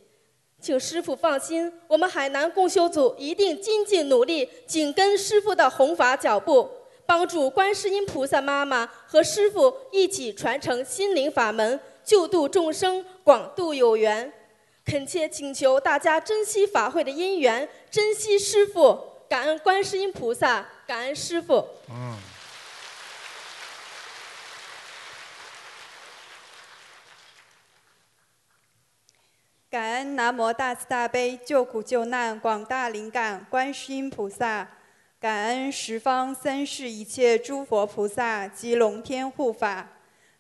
[0.59, 6.71] 请师傅放心，我们海南共修组一定精进努力，紧跟师傅的弘法脚步，
[7.05, 11.79] 帮助观世音菩萨妈妈和师傅一起传承心灵法门。
[12.03, 14.33] 救度众生，广度有缘，
[14.87, 21.63] 恳切请求大家珍惜法会的因缘，珍惜师父，感恩观世音菩萨，感恩师父。
[21.91, 22.17] 嗯。
[29.71, 34.67] 感恩南无大慈大悲救苦救难广大灵感观世音菩萨，
[35.21, 39.87] 感恩十方三世一切诸佛菩萨及龙天护法。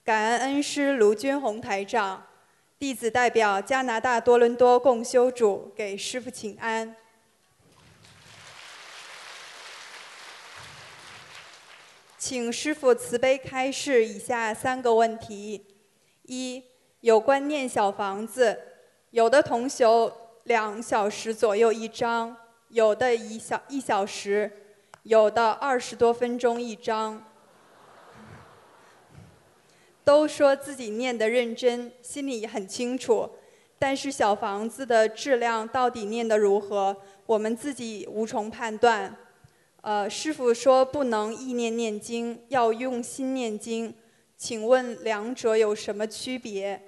[0.03, 2.27] 感恩恩师卢军宏台长，
[2.79, 6.97] 弟子代表加拿大多伦多共修组给师父请安。
[12.17, 15.67] 请师父慈悲开示以下三个问题：
[16.23, 16.65] 一、
[17.01, 18.59] 有关念小房子，
[19.11, 20.13] 有的同修
[20.45, 22.37] 两小时左右一张，
[22.69, 24.51] 有的一小一小时，
[25.05, 27.25] 有的二十多分钟一张。
[30.05, 33.31] 都说自己念得认真，心里很清楚，
[33.79, 39.17] 但是小房子的质量到底念得如何，我们自己无从判断。
[39.81, 43.95] 呃，师傅说不能意念念经，要用心念经，
[44.37, 46.83] 请问两者有什么区别？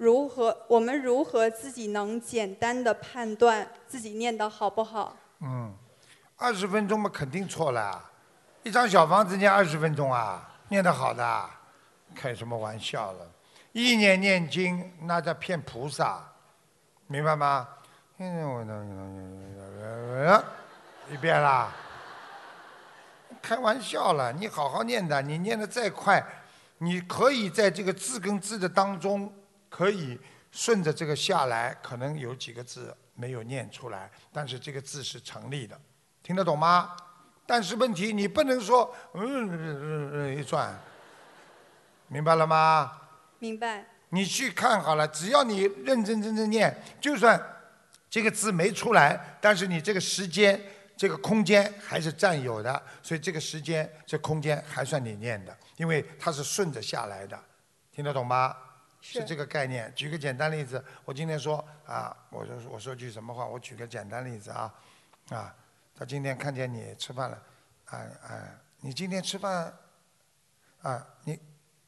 [0.00, 5.14] 如何我们如何自己能简单的判断自己念的好不好？
[5.40, 5.74] 嗯，
[6.38, 8.02] 二十分钟嘛肯定错了，
[8.62, 11.50] 一张小房子念二十分钟啊，念得好的。
[12.14, 13.30] 开什么玩笑了？
[13.72, 16.26] 一念念经，那在骗菩萨，
[17.06, 17.68] 明白吗？
[21.12, 21.70] 一遍啦，
[23.42, 24.32] 开玩笑了。
[24.32, 26.24] 你好好念的，你念的再快，
[26.78, 29.30] 你可以在这个字跟字的当中，
[29.70, 30.18] 可以
[30.50, 35.80] 顺着这个下来，可能有几个字没有念出来，但是这个字是成立的，
[36.22, 36.94] 听得懂吗？
[37.46, 40.78] 但是问题你不能说嗯嗯嗯一转，
[42.08, 42.92] 明白了吗？
[43.38, 43.86] 明白。
[44.10, 47.40] 你去看好了，只要你认认真真正念，就算
[48.08, 50.60] 这个字没出来，但是你这个时间、
[50.96, 57.38] 这个空间还是占有的，所以这个时间、这空间还算你念的，因为它是顺着下来的，
[57.92, 58.56] 听得懂吗？
[59.00, 59.92] 是这个概念。
[59.94, 63.46] 举个简单例子，我今天说啊，我说我说句什么话？
[63.46, 64.74] 我举个简单例子啊，
[65.30, 65.54] 啊，
[65.94, 67.42] 他今天看见你吃饭了，
[67.86, 69.72] 啊啊，你今天吃饭，
[70.82, 71.38] 啊你，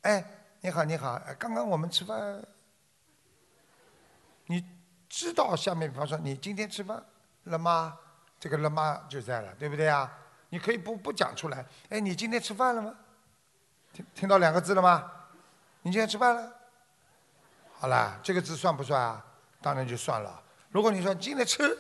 [0.02, 0.24] 哎。
[0.64, 2.40] 你好，你好，刚刚我们吃饭，
[4.46, 4.64] 你
[5.08, 7.04] 知道下面，比方说你今天吃饭
[7.46, 7.98] 了吗？
[8.38, 10.08] 这个了吗就在了，对不对啊？
[10.50, 12.94] 你可以不不讲出来，哎，你今天吃饭了吗？
[13.92, 15.10] 听听到两个字了吗？
[15.82, 16.52] 你今天吃饭了？
[17.82, 19.20] 好了，这个字算不算啊？
[19.60, 20.40] 当然就算了。
[20.70, 21.76] 如果你说进来吃，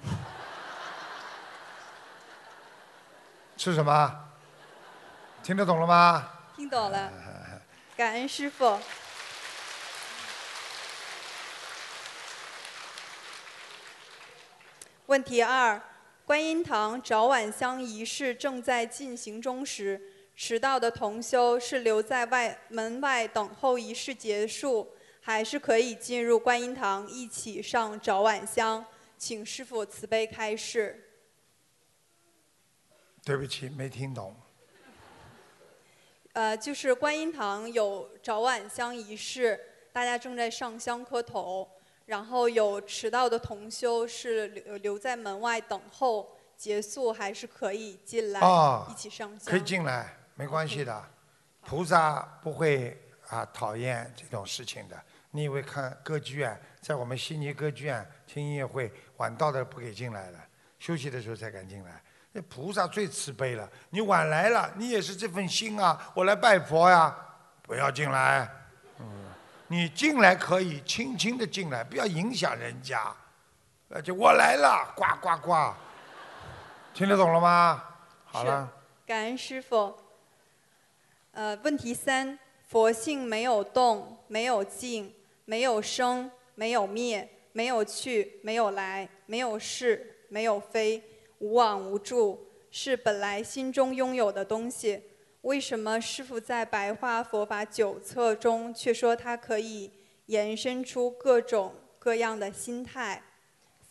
[3.56, 4.28] 吃什么？
[5.42, 6.28] 听得懂了吗？
[6.54, 7.10] 听懂了。
[7.96, 8.78] 感恩师傅。
[15.06, 15.80] 问题二：
[16.26, 20.02] 观音堂早晚香仪式正在进行中时，
[20.36, 24.94] 迟到的同修是留在外门外等候仪式结束，
[25.26, 28.84] 还是可以进入观音堂一起上早晚香？
[29.16, 31.02] 请师傅慈悲开示。
[33.24, 34.36] 对不起，没听懂。
[36.34, 39.58] 呃，就是观音堂有早晚香仪式，
[39.94, 41.70] 大家正在上香磕头，
[42.04, 48.40] 然后有迟到的同修是留留在门外等候结束，还是可以进来
[48.90, 49.50] 一起上香？
[49.50, 51.02] 可以进来，没关系的，
[51.62, 52.94] 菩萨不会
[53.28, 55.02] 啊讨厌这种事情的。
[55.36, 60.38] 你以为看歌剧院，在我们悉尼歌剧院听音乐会，晚到的不给进来了，
[60.78, 62.00] 休息的时候才敢进来。
[62.30, 67.12] 那菩萨最慈悲了，你晚来了，你也是这份心啊，我来拜佛呀，
[67.62, 68.48] 不要进来，
[69.00, 69.26] 嗯，
[69.66, 73.12] 你进来可以轻轻的进来，不要影响人家，
[73.88, 75.74] 而且我来了，呱呱呱，
[76.94, 77.82] 听得懂了吗？
[78.24, 78.72] 好了。
[79.04, 79.98] 感恩师傅。
[81.32, 85.12] 呃，问题三：佛性没有动，没有静，
[85.44, 91.02] 没有生，没有灭，没有去，没有来，没有是，没有非。
[91.40, 95.02] 无往无助是本来心中拥有的东西，
[95.42, 99.90] 为什么师傅在白话佛法九册中却说它可以
[100.26, 103.22] 延伸出各种各样的心态？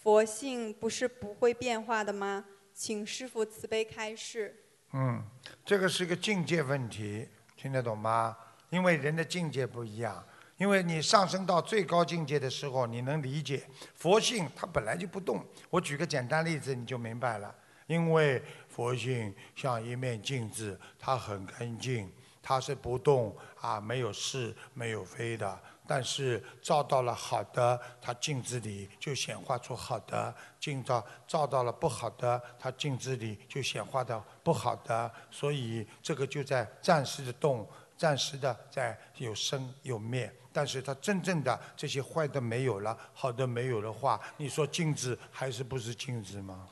[0.02, 2.46] 佛性不是不会变化的吗？
[2.74, 4.56] 请师傅慈悲开示。
[4.94, 5.24] 嗯，
[5.64, 8.36] 这个是个境界问题，听得懂吗？
[8.70, 10.26] 因为人的境界不一样。
[10.64, 13.62] 因为你上升到最高境界的时候，你能理解
[13.96, 15.46] 佛性它本来就不动。
[15.70, 17.54] 我举个简单例子，你就明白了。
[17.86, 22.10] 因为佛性像一面镜子，它很干净，
[22.42, 25.60] 它是不动啊，没有是，没有非的。
[25.86, 35.12] 但是照到了好的，它镜子里就显化出好的；镜照照到了不好的，它镜子里就显化到不好的。
[35.30, 40.34] 所以这个就在暂时的动，暂时的在有生有灭。
[40.54, 46.68] 但是它真正的这些坏的没有了，好的没有的话，你说镜子还是不是镜子吗？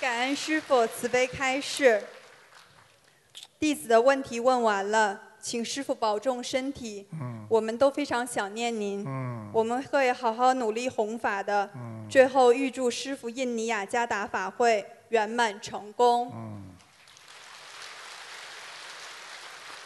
[0.00, 2.04] 感恩师傅慈悲开示，
[3.58, 7.06] 弟子的问题问完了，请师傅保重身体。
[7.12, 9.04] 嗯，我们都非常想念您。
[9.06, 11.70] 嗯，我们会好好努力弘法的。
[11.74, 16.32] 嗯，最后预祝师傅印尼雅加达法会圆满成功。
[16.34, 16.71] 嗯。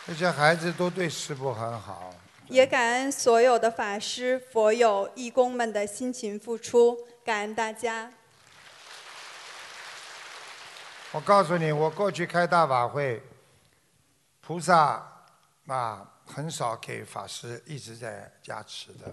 [0.06, 2.14] 这些孩子都对师傅很好，
[2.46, 8.12] 也感恩所有的法师、佛友、义工们的辛勤付出，感恩大家。
[11.10, 13.20] 我告诉你，我过去开大法会，
[14.40, 15.24] 菩萨
[15.66, 19.12] 啊很少给法师一直在加持的，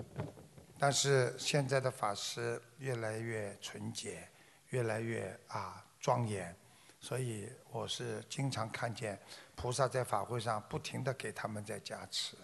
[0.77, 4.29] 但是现在的法师越来越纯洁，
[4.69, 6.55] 越来越啊庄严，
[6.99, 9.19] 所以我是经常看见。
[9.55, 12.35] 菩萨在法会上不停的给他们在加持。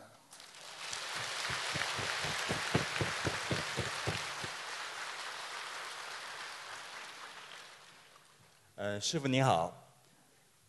[8.76, 9.74] 呃，师傅您好，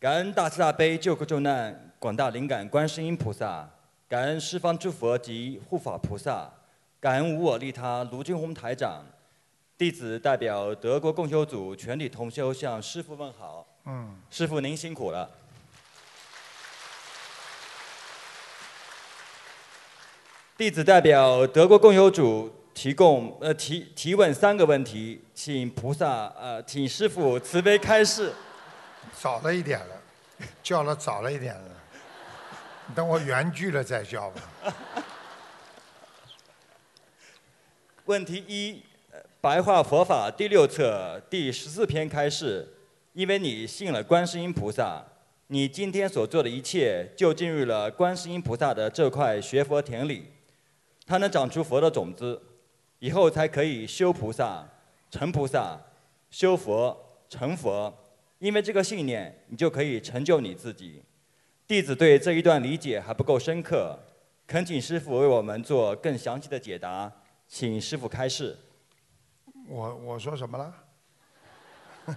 [0.01, 3.71] 感恩大慈大悲救苦救难广大灵感观世音菩萨，
[4.09, 6.51] 感恩十方诸佛及护法菩萨，
[6.99, 9.05] 感恩无我利他卢俊宏台长，
[9.79, 13.65] 弟子代表德国共修组全体同修向师傅问好。
[13.85, 14.21] 嗯。
[14.29, 15.31] 师傅您辛苦了。
[20.61, 28.31] 弟子代表德国共有主提供呃提提问三个问题，请菩萨呃请师傅慈悲开示。
[29.19, 30.03] 早了一点了，
[30.63, 31.71] 叫了早了一点了，
[32.95, 34.75] 等我圆句了再叫吧。
[38.05, 38.83] 问题一，
[39.13, 42.69] 呃白话佛法第六册第十四篇开示，
[43.15, 45.03] 因为你信了观世音菩萨，
[45.47, 50.27] 你今天所做的一切就进入了观世音菩萨的这块学佛田里，
[51.11, 52.41] 它能长出佛的种子，
[53.01, 54.65] 以后才可以修菩萨、
[55.11, 55.77] 成菩萨、
[56.31, 56.97] 修佛、
[57.29, 57.93] 成佛。
[58.39, 61.03] 因为这个信念，你就可以成就你自己。
[61.67, 63.99] 弟子对这一段理解还不够深刻，
[64.47, 67.13] 恳请师傅为我们做更详细的解答，
[67.49, 68.57] 请师傅开示。
[69.67, 70.75] 我我说什么了？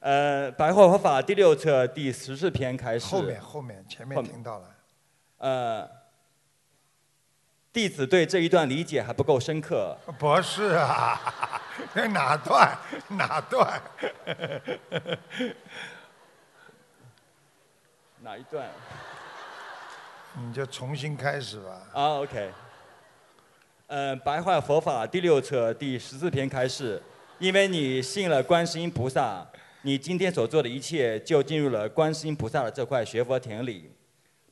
[0.00, 3.06] 呃，白话佛法第六册第十四篇开始。
[3.06, 4.76] 后面后面前面听到了。
[5.38, 5.88] 呃，
[7.72, 9.96] 弟子对这一段理解还不够深刻。
[10.18, 11.20] 不是啊，
[11.94, 12.76] 这哪段
[13.10, 13.80] 哪段？
[18.22, 18.68] 哪一段？
[20.36, 21.86] 你就重新开始吧。
[21.92, 22.50] 啊，OK。
[23.86, 27.00] 嗯，白话佛法第六册第十四篇开始，
[27.38, 29.46] 因为你信了观世音菩萨，
[29.82, 33.92] 你今天所做的一切就进入了观世音菩萨的这块学佛田里，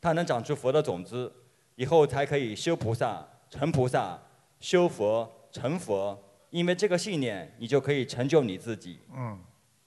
[0.00, 1.32] 它能长出佛的种子，
[1.78, 4.18] 以后才可以修菩萨、成菩萨、
[4.58, 6.20] 修佛、成佛。
[6.50, 9.00] 因为这个信念，你就可以成就你自己。
[9.14, 9.38] 嗯，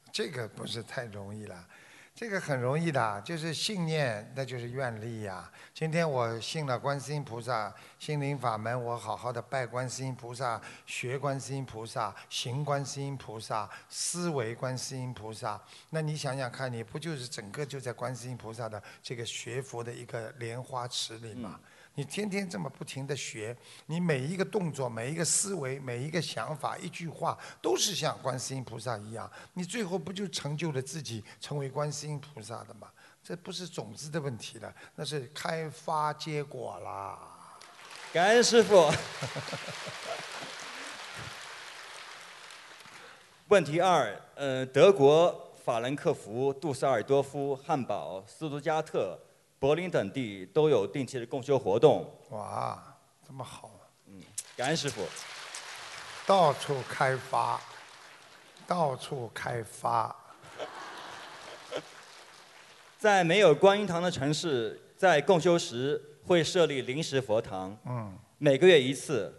[0.09, 1.67] 这个不是太容易了，
[2.15, 15.59] 这个很容易的，就是信念，那就是愿力呀、今天我信了观世音菩萨心灵法门，我好好的拜观世音菩萨，学观世音菩萨，行观世音菩萨，思维观世音菩萨。
[15.89, 21.59] 那你想想看，你不就是整个就在观世音菩萨的这个学佛的一个莲花池里吗？
[21.95, 32.87] 你天天这么不停的学，你每一个动作、每一个思维、每一个想法、一句话，都是像观世音菩萨一样，你最后不就成就了自己，成为观世音菩萨的吗？
[33.23, 37.19] 这不是种子的问题了，那是开发结果啦。
[38.11, 38.91] 感恩师傅。
[43.49, 49.19] 问题二，呃，德国、法兰克福、杜塞尔多夫、汉堡、斯图加特、
[49.61, 52.11] 柏林等地都有定期的共修活动。
[52.31, 52.83] 哇，
[53.23, 53.69] 这么好，
[54.07, 54.19] 嗯
[54.57, 55.05] 感恩师傅。
[56.25, 57.61] 到处开发，
[58.65, 60.15] 到处开发。
[62.97, 69.31] 在没有观音堂的城市，在共修时会设立临时佛堂，嗯，每个月一次。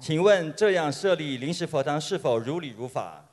[0.00, 3.24] 请问这样设立临时佛堂是否如理如法？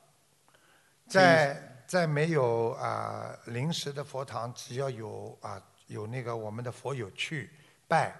[1.08, 7.50] 在在没有啊、临时的佛堂，只要有啊、有那个我们的佛友去
[7.88, 8.14] 拜，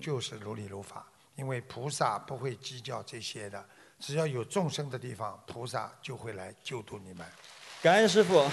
[0.00, 1.06] 就是如理如法。
[1.34, 3.64] 因为菩萨不会计较这些的，
[3.98, 7.26] 只要有众生的地方，菩萨就会来救度你们。
[7.80, 8.46] 感恩师傅。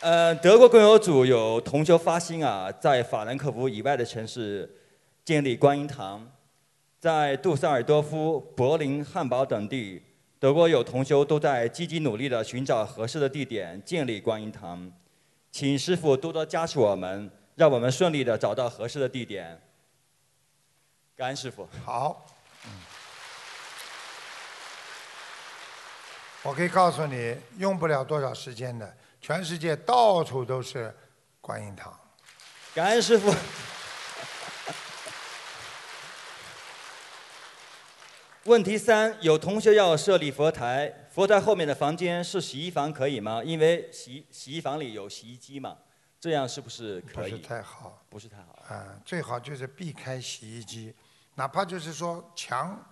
[0.00, 4.72] 呃，德国共有组有同修发心啊，在法兰克福以外的城市
[5.24, 6.24] 建立观音堂，
[7.00, 10.00] 在杜塞尔多夫、柏林、汉堡等地，
[10.40, 14.92] 德国有同修都在积极努力地寻找合适的地点建立观音堂，
[15.50, 19.60] 请师傅多多加持我们，让我们顺利地找到合适的地点。
[21.16, 21.68] 感恩师傅。
[21.84, 22.24] 好，
[26.44, 30.94] 我可以告诉你，用不了多少时间的，全世界到处都是
[31.40, 31.92] 观音堂。
[32.72, 33.34] 感恩师傅。
[38.48, 43.44] 问题三：有同学要设立佛台，佛台后面的房间是洗衣房，可以吗？
[43.44, 45.76] 因为洗洗衣房里有洗衣机嘛，
[46.18, 47.42] 这样是不是不是可以？
[47.42, 48.02] 太好。
[48.08, 48.58] 不是太好。
[48.74, 50.94] 啊、最好就是避开洗衣机，
[51.34, 52.82] 哪怕就是说墙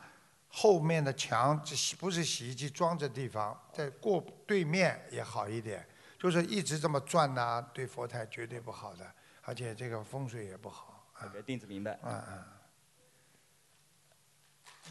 [0.48, 5.82] 后面的墙，这洗不是洗衣机装着地方，在过对面也好一点。
[6.18, 11.08] 就是一直这么转呐、对佛台绝对不好的，而且这个风水也不好。
[11.14, 11.98] 啊弟子明白。
[12.02, 12.44] 嗯嗯。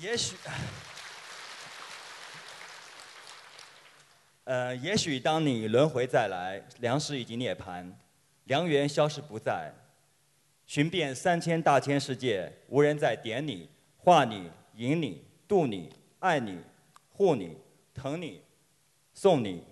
[0.02, 0.36] 也许，
[4.44, 7.90] 呃，也许当你轮回再来，粮食已经涅槃，
[8.44, 9.74] 良缘消失不在，
[10.68, 15.90] 寻遍三千大千世界，无人再点你、画你、引你、渡你、
[16.20, 16.60] 爱你、
[17.12, 17.58] 护你、
[17.94, 18.42] 疼你、
[19.14, 19.64] 送你。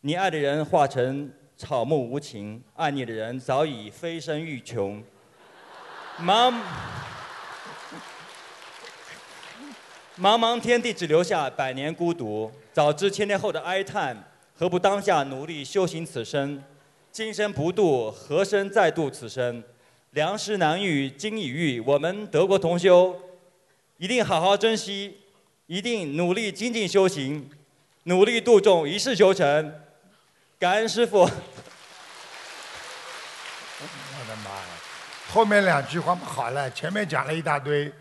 [0.00, 5.04] 你爱的人化成草木无情，爱你的人早已飞身欲穷。
[6.18, 6.58] 茫
[10.18, 14.16] 茫茫天地只留下百年孤独，早知千年后的哀叹，
[14.58, 16.62] 何不当下努力修行此生？
[17.12, 19.62] 今生不渡，何生再度此生？
[20.12, 23.14] 良师难遇今已遇，我们德国同修
[23.98, 25.18] 一定好好珍惜，
[25.66, 27.50] 一定努力精进修行，
[28.04, 29.74] 努力度众，一世修成。
[30.58, 31.20] 感恩师傅。
[31.20, 31.28] 我
[34.26, 34.64] 的妈呀！
[35.30, 37.92] 后面两句话不好了，前面讲了一大堆，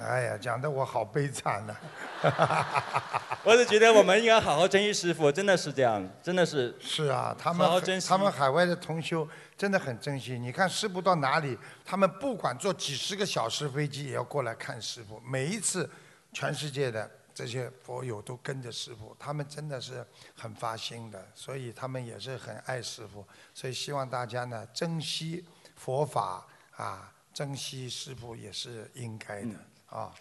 [0.00, 1.76] 哎呀，讲的我好悲惨呐、
[3.44, 6.76] 我是觉得我们应该好好珍惜师傅，真的是这样，真的是。
[6.80, 10.38] 是啊，他们好好珍惜他们海外的同修真的很珍惜。
[10.38, 15.20] 你看师傅到哪里，他们不管坐几十个小时飞机，也要过来看师傅。
[15.26, 15.88] 每一次，
[16.32, 23.26] 全世界的这些佛友都跟着师傅，他们真的是很发心的，所以他们也是很爱师傅。
[23.52, 25.44] 所以希望大家呢珍惜
[25.74, 26.46] 佛法
[26.76, 29.54] 啊，珍惜师傅也是应该的、
[29.90, 30.12] 啊。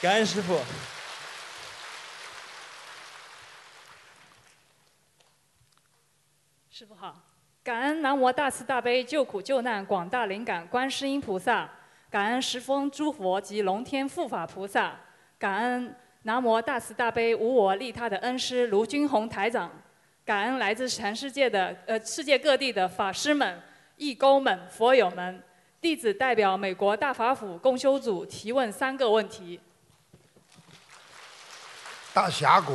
[0.00, 0.60] 感恩师傅。
[6.70, 7.16] 师傅好，
[7.62, 11.70] 感恩南无大慈大悲救苦救难广大灵感观世音菩萨，
[12.10, 14.98] 感恩十方诸佛及龙天护法菩萨，
[15.38, 19.70] 感恩南无大慈大悲无我利他的恩师卢军宏台长，
[20.24, 23.62] 感恩来自全世界的呃世界各地的法师们、
[23.96, 25.40] 义工们、佛友们，
[25.84, 29.60] 弟子代表美国大法府共修组提问三个问题。
[32.14, 32.74] 大峡谷、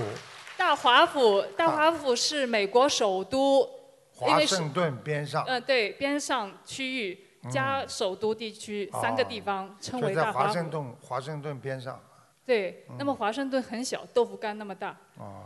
[0.55, 3.67] 大华府，大华府是美国首都，
[4.13, 10.47] 华盛顿边上，嗯，对，边上区域加首都地区、三个地方称为大华府。
[10.47, 11.99] 华盛顿华盛顿边上。
[12.45, 14.95] 对，嗯那么华盛顿很小，豆腐干那么大。
[15.17, 15.45] 哦，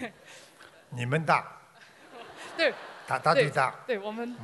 [0.88, 1.46] 你们大，
[2.56, 2.72] 对，
[3.08, 3.74] 大大地大。
[3.86, 4.36] 对，我们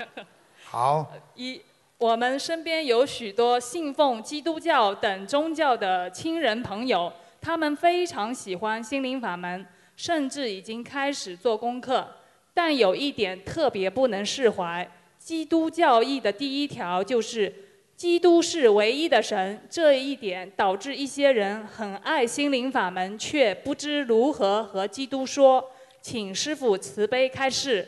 [0.64, 1.60] 好，一，
[1.98, 7.12] 我们身边有许多信奉基督教等宗教的亲人朋友，
[7.42, 12.08] 他们非常喜欢心灵法门，甚至已经开始做功课。
[12.54, 17.52] 但有一点特别不能释怀：基督教义的第一条就是
[17.94, 19.60] 基督是唯一的神。
[19.68, 25.70] 这一点导致一些人很爱心灵法门，却不知如何和基督说。
[26.00, 27.86] 请师傅慈悲开示。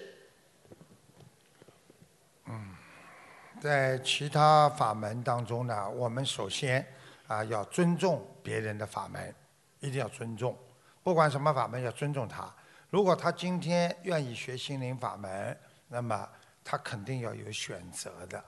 [3.60, 6.86] 在其他法门当中呢，我们首先
[7.26, 9.34] 啊要尊重别人的法门，
[9.80, 10.56] 一定要尊重，
[11.02, 12.52] 不管什么法门要尊重他。
[12.88, 16.28] 如果他今天愿意学心灵法门，那么
[16.62, 18.42] 他肯定要有选择的，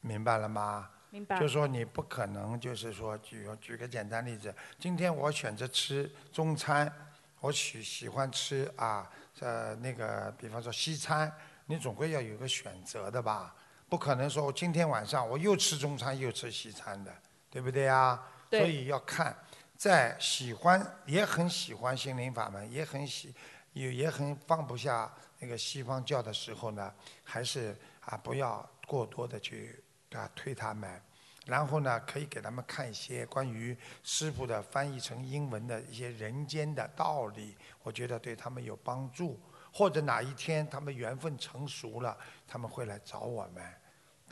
[0.00, 0.88] 明白了吗？
[1.10, 6.92] 明白就说你不可能就是说举举个简单例子，今天我选择吃中餐，
[7.38, 9.08] 我喜喜欢吃啊
[9.40, 11.30] 呃那个比方说西餐，
[11.66, 13.54] 你总归要有个选择的吧？
[13.94, 17.14] 不可能说我今天晚上我又吃中餐又吃西餐的，
[17.48, 18.20] 对不对呀？
[18.50, 19.32] 对所以要看，
[19.76, 23.32] 在喜欢也很喜欢心灵法门，也很喜
[23.72, 26.92] 也也很放不下那个西方教的时候呢，
[27.22, 29.80] 还是啊不要过多的去
[30.10, 31.00] 啊推他们。
[31.46, 39.38] 然后呢，可以给他们看一些关于师傅的翻译成英文的一些人间的道理，我觉得对他们有帮助。
[39.72, 42.16] 或者哪一天他们缘分成熟了，
[42.46, 43.64] 他们会来找我们，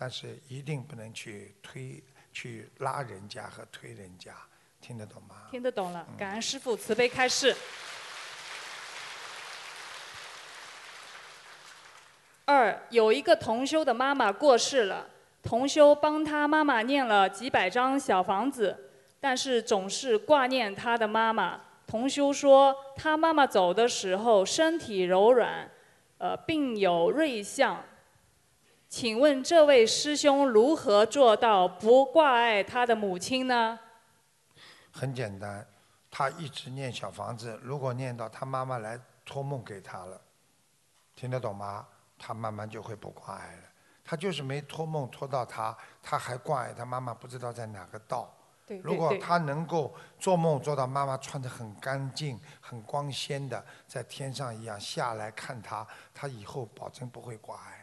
[0.02, 4.34] 但是一定不能去推、去拉人家和推人家，
[4.80, 5.46] 听得懂吗？
[5.52, 7.54] 听得懂了，感恩师父慈悲开示。
[12.46, 15.08] 二，有一个同修的妈妈过世了，
[15.40, 18.90] 同修帮他妈妈念了几百张小房子，
[19.20, 21.60] 但是总是挂念他的妈妈。
[21.86, 25.70] 同修说，他妈妈走的时候身体柔软，
[26.18, 27.80] 呃，并有瑞相。
[28.92, 33.80] 请问这位师兄如何做到不挂碍他的母亲呢？
[34.90, 35.66] 很简单，
[36.10, 40.20] 他一直念小房子，如果念到他妈妈来托梦给他了，
[41.16, 41.86] 听得懂吗？
[42.18, 43.62] 他慢慢就会不挂碍了。
[44.04, 48.30] 他就是没托梦托到他，他还挂碍他妈妈，不知道在哪个道。
[48.66, 57.81] 对对对如果他能够做梦做到妈妈穿得很干净、很光鲜的，在天上一样下来看他，他以后保证不会挂碍。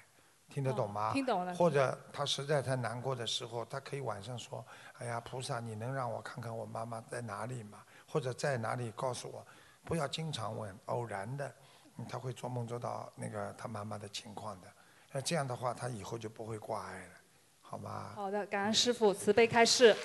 [0.49, 1.11] 听得懂吗？
[1.11, 4.65] 哦听懂了或者他实在太难过的时候，他可以晚上说
[4.99, 7.83] ：“哎呀，菩萨，你能让我看看我妈妈在哪里吗？
[8.07, 9.45] 或者在哪里告诉我？
[9.85, 11.55] 不要经常问，偶然的，
[11.97, 14.67] 嗯他会做梦做到那个他妈妈的情况的。
[15.11, 17.13] 那这样的话，他以后就不会挂碍了，
[17.61, 18.11] 好吗？
[18.15, 19.95] 好的，感恩师父慈悲开示。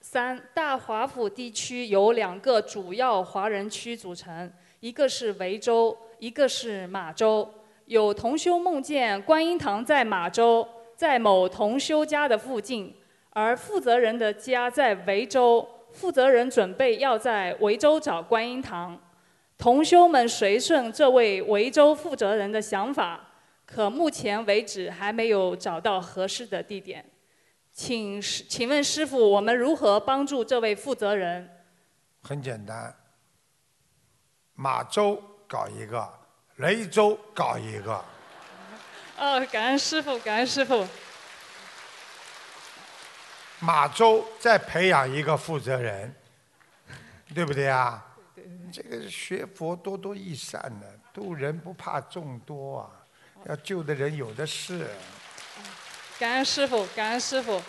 [0.00, 4.52] 三大华府地区由两个主要华人区组成，
[4.84, 7.50] 一个是维州，一个是马州。
[7.86, 12.94] 有同修梦见观音堂在马州，在某同修家的附近，
[13.30, 19.00] 而负责人的家在维州，负责人准备要在维州找观音堂。
[19.56, 23.26] 同修们随顺这位维州负责人的想法，
[23.64, 27.02] 可目前为止还没有找到合适的地点。
[27.72, 31.48] 请师请问师傅，我们如何帮助这位负责人？
[32.20, 32.94] 很简单，
[34.54, 36.12] 马州搞一个，
[36.56, 38.04] 雷州搞一个。
[39.16, 40.86] 哦，感恩师傅，感恩师傅。
[43.60, 46.14] 马州再培养一个负责人，
[47.34, 48.04] 对不对啊？
[48.72, 52.90] 这个学佛多多益善的，渡人不怕众多啊，
[53.46, 54.88] 要救的人有的是。
[56.18, 57.62] 感恩师傅，感恩师傅。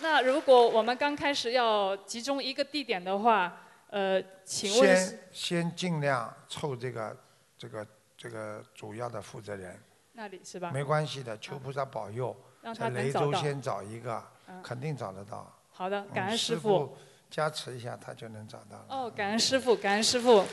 [0.00, 3.61] 那如果我们刚开始要集中一个地点的话，
[3.92, 7.14] 呃，请问先先尽量凑这个
[7.58, 7.86] 这个
[8.16, 9.78] 这个主要的负责人。
[10.14, 10.70] 那里是吧？
[10.72, 12.34] 没关系的，求菩萨保佑。
[12.74, 14.22] 在雷州先找一个，
[14.62, 15.52] 肯定找得到。
[15.70, 16.96] 好的，感恩师傅。
[17.28, 18.86] 加持一下，他就能找到了。
[18.88, 20.44] 哦，感恩师傅，感恩师傅。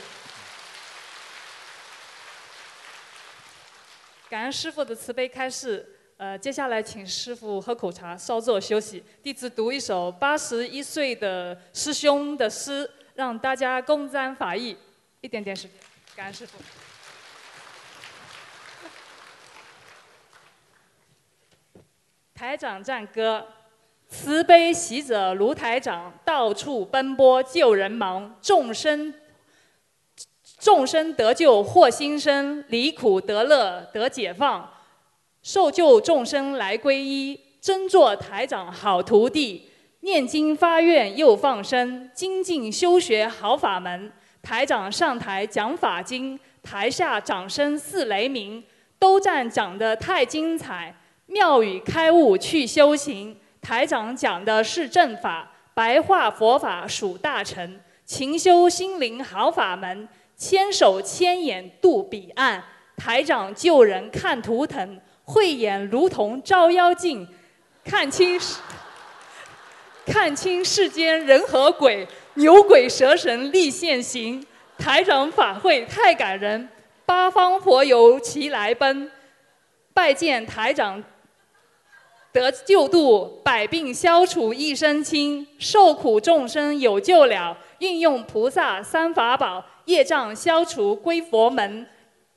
[4.28, 5.96] 感恩师傅的慈悲开示。
[6.16, 9.02] 呃，接下来请师傅喝口茶，稍作休息。
[9.22, 14.74] 弟子读一首八十一岁的师兄的诗，让大家共沾法益。
[15.20, 15.72] 一点点时间，
[16.16, 16.56] 感恩师傅。
[22.34, 23.46] 台长赞歌：
[24.08, 29.12] 慈悲喜者如台长，到处奔波救人忙，众生
[30.58, 34.72] 众生得救获新生，离苦得乐得解放。
[35.42, 39.69] 受救众生来皈依，真做台长好徒弟。
[40.00, 44.10] 念经发愿又放生，精进修学好法门。
[44.42, 48.62] 台长上台讲法经，台下掌声似雷鸣。
[48.98, 50.94] 都赞讲得太精彩，
[51.24, 53.34] 妙语开悟去修行。
[53.62, 57.80] 台长讲的是正法，白话佛法属大成。
[58.04, 62.62] 勤修心灵好法门，千手千眼渡彼岸。
[62.96, 65.00] 台长救人看图腾。
[65.24, 67.26] 慧眼如同照妖镜，
[67.84, 68.38] 看清
[70.10, 72.04] 看清世间人和鬼，
[72.34, 74.44] 牛鬼蛇神立现形。
[74.76, 76.68] 台长法会太感人，
[77.06, 79.08] 八方佛友齐来奔，
[79.94, 81.00] 拜见台长
[82.32, 87.56] 得救度，百病消除一身轻，受苦众生有救了。
[87.78, 91.86] 运用菩萨三法宝，业障消除归佛门，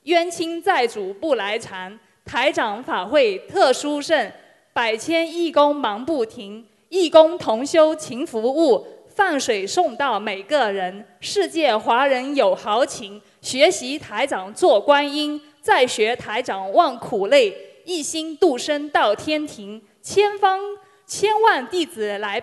[0.03, 1.99] 冤亲债主不来缠。
[2.23, 4.31] 台长法会特殊盛，
[4.73, 8.85] 百千义工忙不停，义工同修勤服务，
[9.15, 11.03] 放水送到每个人。
[11.19, 17.51] 世界华人有豪情，学习台长做观音，再学台长忘苦累，
[17.83, 19.81] 一心度生到天庭。
[20.03, 20.59] 千方
[21.07, 22.39] 千万弟子来，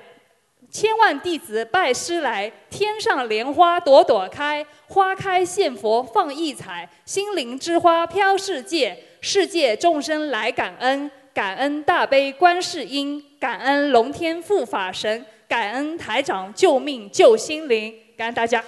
[0.69, 8.99] 千万弟子拜师来，天上莲花朵朵开，花开献佛放异彩，心灵之花飘世界。
[9.21, 18.63] 世界众生来感恩，感恩大悲观世音，感恩龙天护法神，感恩台长救命救心灵，感恩大家。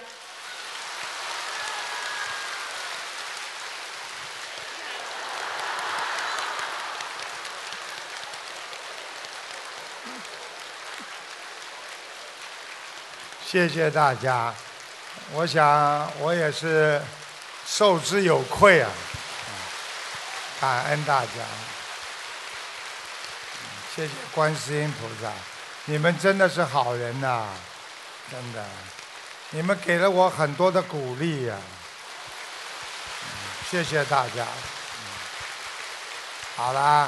[13.45, 14.51] 谢谢大家，
[15.33, 16.99] 我想我也是
[17.67, 18.89] 受之有愧啊。
[20.59, 21.29] 感恩大家，
[23.95, 25.31] 谢谢观世音菩萨，
[25.85, 27.45] 你们真的是好人呐，
[28.31, 28.65] 真的，
[29.51, 31.55] 你们给了我很多的鼓励呀，
[33.69, 34.47] 谢谢大家。
[36.55, 37.07] 好啦，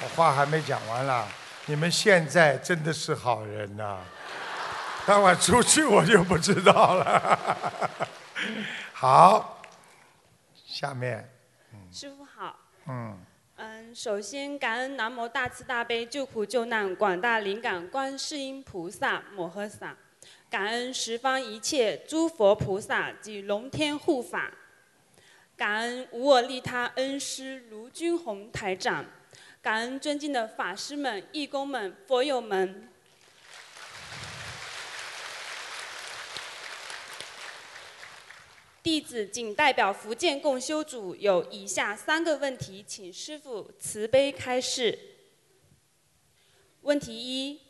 [0.00, 1.28] 我话还没讲完呢，
[1.66, 3.98] 你们现在真的是好人呐，
[5.04, 7.68] 等我出去我就不知道了。
[8.94, 9.60] 好，
[10.66, 11.30] 下面。
[11.92, 12.56] 师傅好。
[12.86, 13.26] 嗯。
[13.62, 19.94] 嗯，首先感恩南无大慈大悲救苦救难广大灵感观世音菩萨摩诃萨，
[20.48, 24.50] 感恩十方一切诸佛菩萨及龙天护法，
[25.58, 29.04] 感恩无我利他恩师卢军宏台长，
[29.60, 32.89] 感恩尊敬的法师们、义工们、佛友们。
[38.82, 44.98] 弟子仅代表福建共修组，有以下三个问题，请师父慈悲开示。
[46.80, 47.60] 问题一：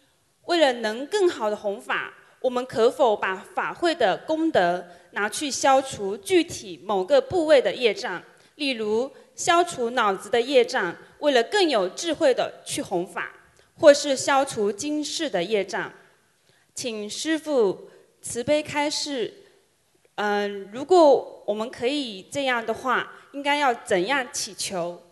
[0.44, 8.22] 为了能更好的弘法，我们可否把法会的功德拿去消除具体某个部位的业障？
[8.54, 13.34] 例如，消除脑子的业障，为了更有智慧的去弘法，
[13.76, 15.92] 或是消除今世的业障？
[16.72, 17.90] 请师父
[18.22, 19.38] 慈悲开示。
[20.22, 25.02] 嗯、如果我们可以这样的话，应该要怎样祈求？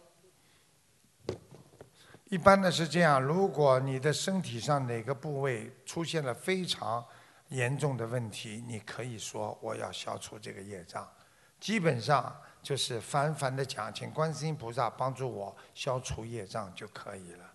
[2.26, 7.02] 一般的是这样，如果你的身体上哪个部位出现了非常
[7.48, 11.10] 严重的问题，你可以说我要消除这个业障。
[11.58, 17.47] 基本上就是泛泛的讲，请观世音菩萨帮助我消除业障就可以了。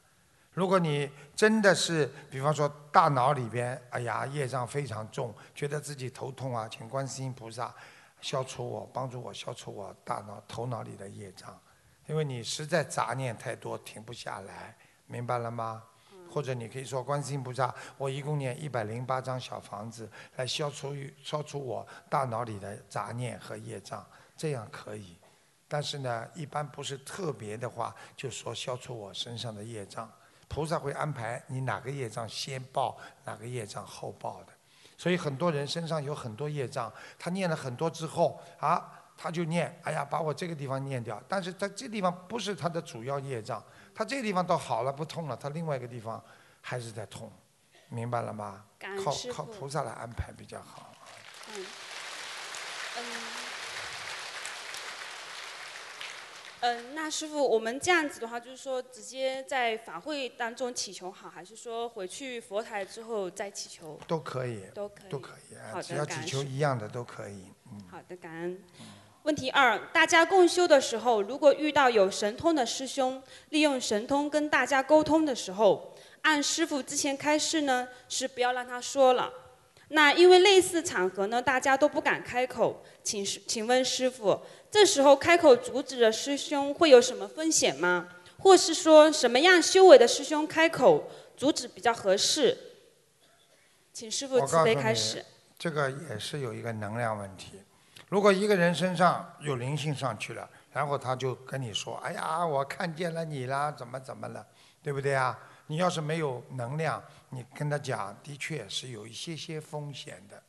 [0.53, 7.73] 如果你真的是，比方说大脑里边，哎呀，业障非常重，觉得自己头痛啊，请观世音菩萨
[8.21, 11.59] 消除我，帮助我消除我大脑头脑里的业障，
[12.05, 14.77] 因为你实在杂念太多，停不下来，
[15.07, 15.83] 明白了吗？
[16.29, 24.05] 或者你可以说，观世音菩萨，我一共念一百零八张小房子来消除消除我大脑里的杂念和业障，
[24.37, 25.17] 这样可以。
[25.67, 30.11] 但是呢，一般不是特别的话，就说消除我身上的业障。
[30.53, 32.95] 菩萨会安排你哪个业障先报，
[33.25, 34.53] 哪个业障后报的。
[34.95, 38.87] 所以很多人身上有很多业障，他念了很多之后啊，
[39.17, 41.19] 他就念，哎呀，把我这个地方念掉。
[41.27, 43.63] 但是他这地方不是他的主要业障，
[43.95, 46.23] 他这个地方倒好了，不痛了，他另外一个地方
[46.61, 47.31] 还是在痛，
[47.89, 48.63] 明白了吗？
[49.03, 50.93] 靠靠菩萨来安排比较好。
[51.55, 51.65] 嗯，
[52.97, 53.03] 嗯，
[56.65, 63.99] 嗯，那师傅，我们这样子的话，就是说直接在法会当中祈求好，还是说回去佛台之后再祈求？
[64.07, 67.47] 都可以，都可以都可以，啊好的只要祈求一样的都可以。
[67.91, 68.63] 好的，感恩。
[69.23, 79.29] 问题二：大家共修的时候，如果遇到有神通的师兄，利用神通跟大家沟通的时候，按师傅之前开示呢，是不要让他说了。
[79.93, 84.41] 那因为类似场合呢，大家都不敢开口，请师请问师傅，
[84.71, 88.09] 这时候开口阻止的师兄会有什么风险吗？
[88.39, 92.57] 或是说什么样修为的师兄开口阻止比较合适？
[93.93, 95.23] 请师傅慈悲开始。，
[95.59, 97.61] 这个也是有一个能量问题。
[98.09, 104.43] 如果一个人身上有灵性上去了，然后他就跟你说：“哎呀，我看见了你啦，怎么怎么了，
[104.81, 105.37] 对不对啊？”
[105.67, 107.01] 你要是没有能量，
[107.33, 110.43] 你跟他讲，的确是有一些些风险的。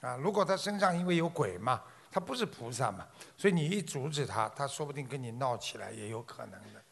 [0.00, 1.80] 啊，如果他身上因为有鬼嘛，
[2.10, 3.06] 他不是菩萨嘛，
[3.36, 6.82] 所以你一阻止他，他说不定跟你闹起来也有可能的。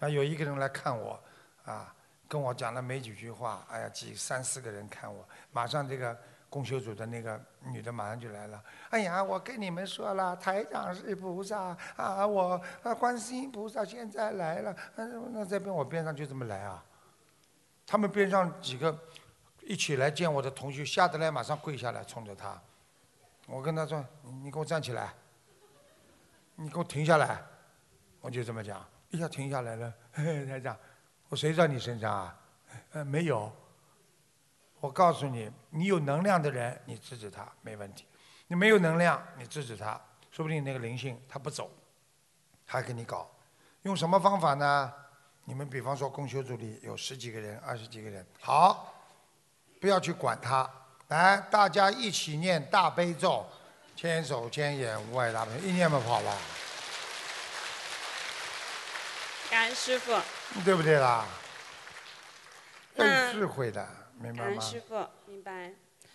[0.00, 1.18] 啊，有一个人来看我，
[1.64, 1.94] 啊，
[2.28, 6.14] 跟我讲了没几句话，哎呀，几三四个人看我，马上这个
[6.50, 8.62] 共修组的那个女的马上就来了。
[8.90, 16.84] 哎呀，我跟你们说了，台长是菩萨啊，我啊观世音菩萨现在来了，嗯，那这边我边上就这么来啊。
[17.90, 18.96] 他们边上几个
[19.62, 22.56] 一起来见我的同学，吓得来马上跪下来冲着他。
[23.48, 24.06] 我跟他说
[24.44, 25.12] ：“你给我站起来，
[26.54, 27.42] 你给我停下来。”
[28.22, 29.92] 我就这么讲，一下停下来了。
[30.14, 30.78] 他讲，
[31.28, 32.38] 我谁在你身上啊？
[32.92, 33.50] 呃，没有。
[34.78, 38.04] 我告诉你，你有能量的人，你制止他没问题；
[38.46, 41.68] 你没有能量，你制止他，说不定那个灵性他不走，
[42.66, 43.28] 还跟你搞。
[43.82, 44.94] 用什么方法呢？
[45.50, 48.94] 你们比方说公修组里有十几个人、二十几个人，好，
[49.80, 50.70] 不要去管他，
[51.08, 53.44] 来，大家一起念大悲咒，
[53.96, 56.38] 千手千眼无碍大悲，一念嘛跑了，
[59.50, 60.16] 感恩师傅。
[60.64, 61.26] 对不对啦？
[62.94, 63.84] 要那有智慧的，
[64.20, 64.44] 明白吗？
[64.44, 65.72] 感恩师傅，明白。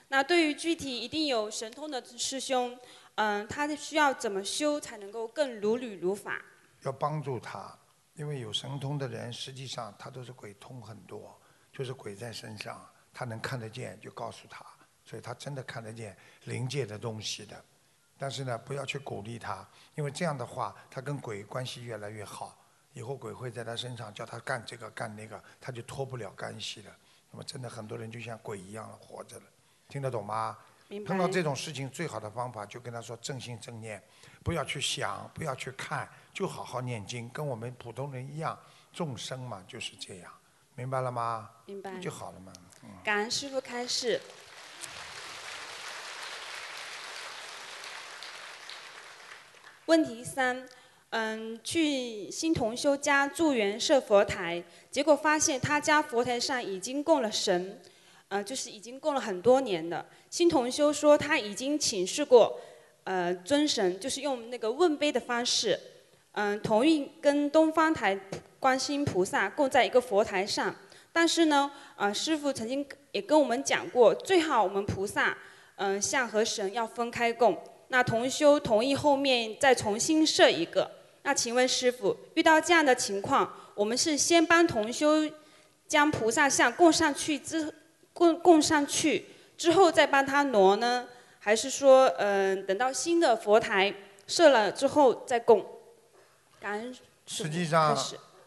[0.07, 2.79] 那对于具体一定有神通的师兄，
[3.15, 6.41] 嗯，他需要怎么修才能够更如理如法？
[6.83, 7.77] 要帮助他，
[8.15, 11.39] 因为有神通的人，实际上他都是鬼通很多，
[11.71, 14.65] 就是鬼在身上，他能看得见就告诉他，
[15.03, 17.63] 所以他真的看得见灵界的东西的。
[18.17, 22.57] 但是呢，不要去鼓励他，因为这样的话，他跟鬼关系越来越好，
[22.93, 26.95] 以后鬼会在他身上叫他干这个干那个，他就脱不了干系了。
[27.31, 29.43] 那么真的很多人就像鬼一样活着了，
[29.89, 30.57] 听得懂吗？
[31.05, 34.01] 碰到这种事情，最好的方法就跟他说正心正念，
[34.43, 38.59] 不要去想，不要去看，就好好念经，跟我们普通人一样，
[38.91, 40.29] 众生嘛就是这样，
[40.75, 41.49] 明白了吗？
[41.65, 42.51] 明白就好了嘛。
[43.05, 44.19] 感恩师傅开示。
[49.85, 50.67] 问题三，
[51.11, 54.61] 嗯，去新同修家助缘设佛台，
[54.91, 57.81] 结果发现他家佛台上已经供了神，
[58.27, 60.05] 呃，就是已经供了很多年了。
[60.29, 62.59] 新同修说他已经请示过，
[63.05, 65.79] 呃，尊神，就是用那个问杯的方式，
[66.37, 68.17] 嗯、同意跟东方台
[68.59, 70.75] 观世音菩萨供在一个佛台上。
[71.13, 75.37] 但是呢，呃，师傅曾经也跟我们讲过，最好我们菩萨，
[75.77, 77.57] 嗯、像和神要分开供。
[77.87, 80.91] 那同修同意后面再重新设一个。
[81.23, 85.25] 那请问师傅，遇到这样的情况，我们是先帮同修
[85.87, 87.73] 将菩萨像供上去之
[88.11, 89.25] 供供上去
[89.57, 91.07] 之后再帮他挪呢，
[91.39, 93.93] 还是说，嗯、等到新的佛台
[94.27, 95.65] 设了之后再供？
[96.65, 96.97] 感恩
[97.27, 97.95] 实际上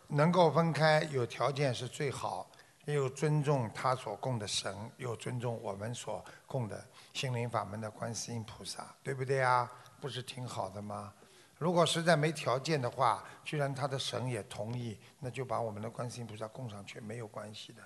[0.08, 2.50] 能够分开，有条件是最好，
[2.84, 9.70] 又尊重他所供的神，又尊重我们所供的心灵法门的观世音菩萨，对不对啊？
[10.00, 11.14] 不是挺好的吗？
[11.58, 17.82] 如果实在没条件的话，居然他的神也同意，那就把我们的观世音菩萨供上去，没有关系的。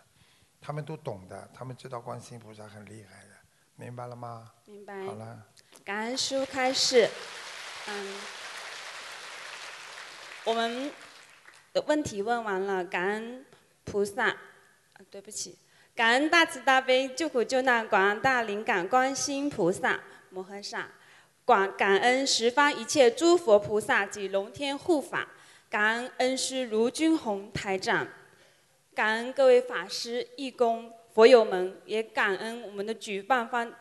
[0.62, 3.34] 他们都懂的，他们知道观世音菩萨很厉害的，
[3.76, 4.50] 明白了吗？
[4.64, 5.04] 明白。
[5.04, 5.46] 好了，
[5.84, 7.10] 感恩师傅开示。
[7.86, 8.14] 嗯，
[10.44, 10.90] 我们
[11.72, 13.44] 的问题问完了，感恩
[13.84, 14.36] 菩萨，
[15.08, 15.56] 对不起，
[15.94, 20.88] 感恩大慈大悲救苦救难广大灵感观世音菩萨摩诃萨，
[21.44, 25.28] 广感恩十方一切诸佛菩萨及龙天护法，
[25.70, 28.08] 感恩恩师卢军宏台长，
[28.96, 33.72] 感恩各位法师、义工、佛友们，也感恩我们的举办方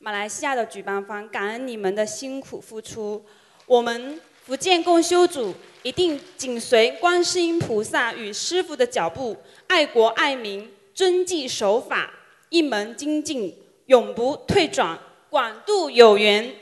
[0.00, 3.24] 马来西亚的举办方，感恩你们的辛苦付出。
[3.66, 5.54] 我们福建共修组
[5.88, 9.34] 一定紧随观世音菩萨与师父的脚步，
[9.68, 12.12] 爱国爱民，遵纪守法，
[12.50, 14.98] 一门精进，永不退转，
[15.30, 16.54] 广度有缘。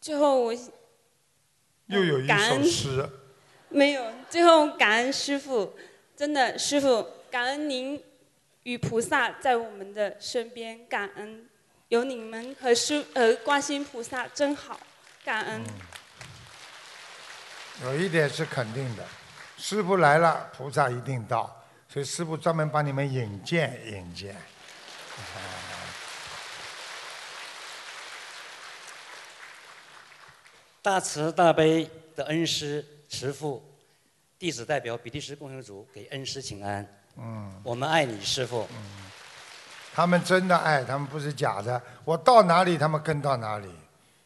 [0.00, 0.54] 最后我
[1.88, 3.06] 又有一首感恩诗，
[3.68, 5.74] 没有，最后感恩师傅，
[6.16, 8.02] 真的师傅，感恩您
[8.64, 11.48] 与菩萨在我们的身边，感恩
[11.88, 14.80] 有你们和师和观世音菩萨真好，
[15.22, 15.62] 感恩。
[17.82, 19.06] 有一点是肯定的，
[19.58, 24.34] 师傅来了，菩萨一定到，所以师傅专门帮你们引荐引荐。
[30.80, 33.62] 大慈大悲的恩师慈父，
[34.38, 37.03] 弟子代表比利时共修组给恩师请安。
[37.16, 38.66] 嗯，我们爱你，师父。
[39.94, 41.80] 他们真的爱，他们不是假的。
[42.04, 43.68] 我到哪里，他们跟到哪里，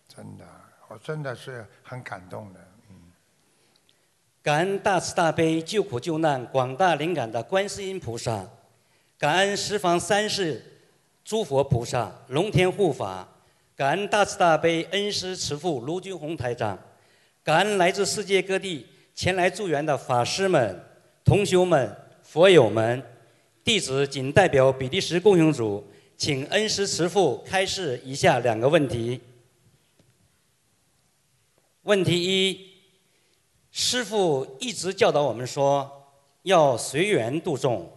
[0.08, 0.44] 真的，
[0.88, 2.60] 我真的是很感动的。
[2.60, 2.96] 嗯
[4.40, 8.46] 感恩大慈大悲救苦救难广大灵感的观世音菩萨，
[9.18, 10.64] 感恩十方三世
[11.22, 13.28] 诸佛菩萨、龙天护法，
[13.76, 16.78] 感恩大慈大悲恩师慈父卢军宏台长，
[17.44, 20.82] 感恩来自世界各地前来助缘的法师们、
[21.22, 21.94] 同修们、
[22.28, 23.02] 佛友们。
[23.64, 25.82] 弟子仅代表比利时共修组，
[26.16, 29.18] 请恩师慈父开示以下两个问题。
[31.82, 32.68] 问题一。
[33.70, 35.90] 师父一直教导我们说，
[36.42, 37.90] 要随缘度众。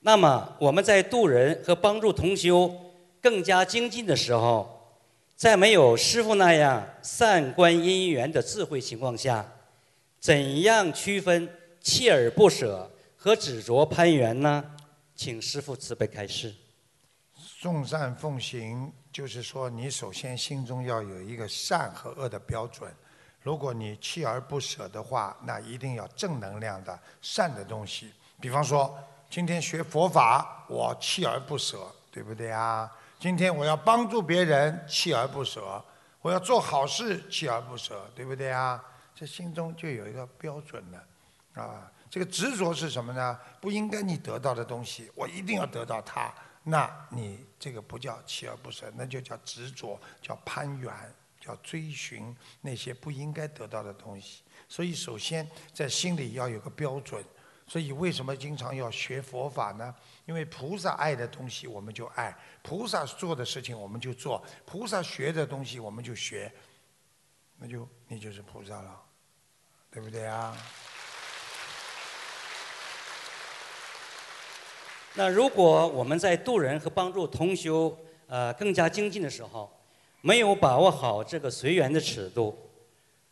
[0.00, 2.72] 那么我们在度人和帮助同修
[3.20, 4.96] 更加精进的时候，
[5.36, 9.48] 在没有师父那样善观因缘的智慧情况下，
[10.18, 11.48] 怎样区分
[11.82, 12.90] 锲而不舍
[13.24, 14.62] 何执着攀缘呢？
[15.16, 16.54] 请师父慈悲开示。
[17.58, 22.94] 众善奉行，就是说你首先心中要有一个善和恶的标准。
[23.40, 28.12] 如果你锲而不舍的话，那一定要正能量的善的东西。
[28.42, 28.94] 比方说，
[29.30, 32.94] 今天学佛法，我锲而不舍，对不对啊？
[33.18, 35.62] 今天我要帮助别人，锲而不舍；
[36.20, 38.84] 我要做好事，锲而不舍，对不对啊？
[39.14, 43.36] 这心中就有一个标准了，啊，这个执着是什么呢？
[43.60, 50.92] 不应该你得到的东西，我一定要得到它，那你这个不叫锲而不舍，那就叫执着，叫攀缘。
[51.40, 57.22] 叫追寻那些不应该得到的东西，所以首先在心里要有个标准。
[57.66, 59.92] 所以为什么经常要学佛法呢？
[60.24, 66.50] 因为菩萨爱的东西我们就爱，菩萨做的事情我们就做，菩萨学的东西我们就学，
[67.58, 69.02] 那就你就是菩萨了，
[69.90, 70.56] 对不对啊？
[75.16, 77.96] 那如果我们在度人和帮助同修
[78.26, 79.70] 呃更加精进的时候，
[80.20, 82.56] 没有把握好这个随缘的尺度，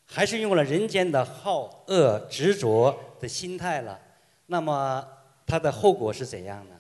[0.04, 3.98] 还是用了人间的好恶执着的心态了，
[4.46, 5.04] 那么
[5.44, 6.76] 它的后果是怎样呢？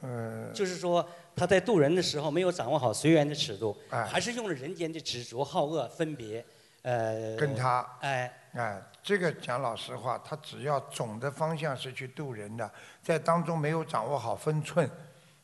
[0.00, 1.06] 呃，就是说
[1.36, 6.44] 他在度人的时候没有掌握好随缘的尺度，哎还是用了人间的执着好恶分别，
[6.82, 12.70] 呃，跟他哎哎，这个讲老实话，他只要总的方向是去渡人的，
[13.02, 14.90] 在当中没有掌握好分寸，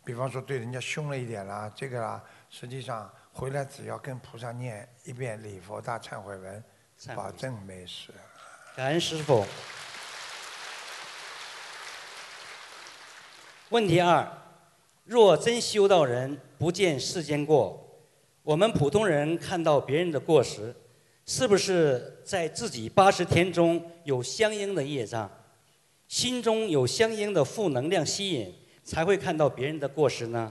[0.05, 6.65] 比方说对人家凶了一点啦，这个啦，实际上回来只要跟菩萨念一遍礼佛大忏悔文，
[7.15, 8.13] 保证没事。
[8.75, 9.47] 感恩师傅。
[13.71, 14.27] 问题二：
[15.05, 17.79] 若真修道人不见世间过，
[18.43, 20.75] 我们普通人看到别人的过失，
[21.31, 25.31] 是不是在自己八十天中有相应的业障？
[26.09, 28.51] 心中有相应的负能量吸引，
[28.83, 30.51] 才会看到别人的过失呢？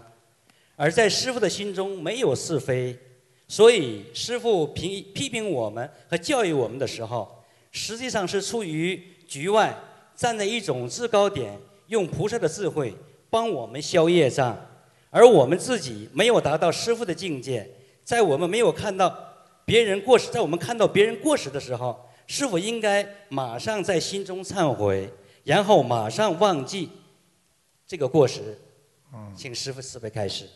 [0.75, 2.95] 而在师傅的心中没有是非，
[3.47, 9.75] 所以师傅评批评我们和教育我们的时候，实际上是出于局外
[10.15, 12.93] 站在一种制高点，用菩萨的智慧
[13.31, 14.55] 帮我们消业障，
[15.09, 17.67] 而我们自己没有达到师傅的境界，
[18.03, 19.26] 在我们没有看到
[19.67, 25.13] 别人过失，在我们看到别人过失的时候，是否应该马上在心中忏悔，
[25.43, 26.89] 然后马上忘记
[27.85, 28.57] 这个过失。
[29.13, 30.47] 嗯，请师傅慈悲开始。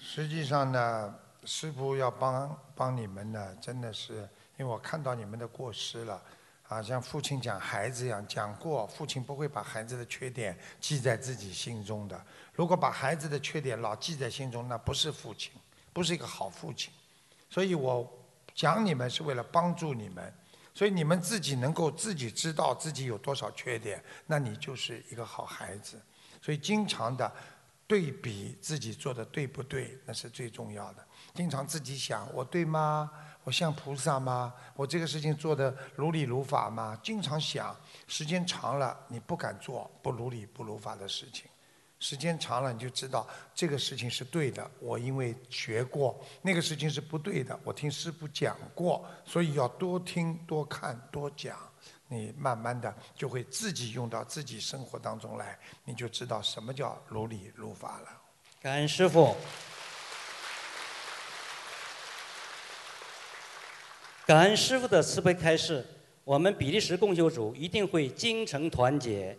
[0.00, 1.14] 实际上呢，
[1.44, 4.26] 师傅要帮帮你们呢，真的是
[4.56, 6.22] 因为我看到你们的过失了，
[6.68, 12.18] 啊，像父亲讲孩子一样讲过，父亲不会把孩子的缺点记在自己心中的。
[12.54, 15.52] 如果把孩子的缺点老记在心中，那不是父亲，
[15.92, 16.90] 不是一个好父亲。
[17.50, 18.10] 所以我
[18.54, 20.32] 讲你们是为了帮助你们，
[20.74, 26.00] 所以你们自己能够自己知道自己有多少缺点，那你就是一个好孩子。
[26.40, 27.32] 所以经常的。
[27.84, 31.06] 对比自己做的对不对，那是最重要的。
[31.34, 33.10] 经常自己想，我对吗？
[33.44, 34.54] 我像菩萨吗？
[34.74, 36.98] 我这个事情做的如理如法吗？
[37.02, 37.76] 经常想，
[38.08, 41.50] 时间长了，你不敢做不如理不如法的事情。
[42.02, 43.24] 时间长了，你就知道
[43.54, 44.68] 这个事情是对的。
[44.80, 47.56] 我因为学过，那个事情是不对的。
[47.62, 51.56] 我听师傅讲过，所以要多听、多看、多讲。
[52.08, 58.08] 你慢慢的就会自己用到自己生活当中来，你就知道什么叫如理如法了。
[58.60, 59.36] 感恩师傅，
[64.26, 65.86] 感恩师傅的慈悲开示，
[66.24, 69.38] 我们比利时共修组一定会精诚团结，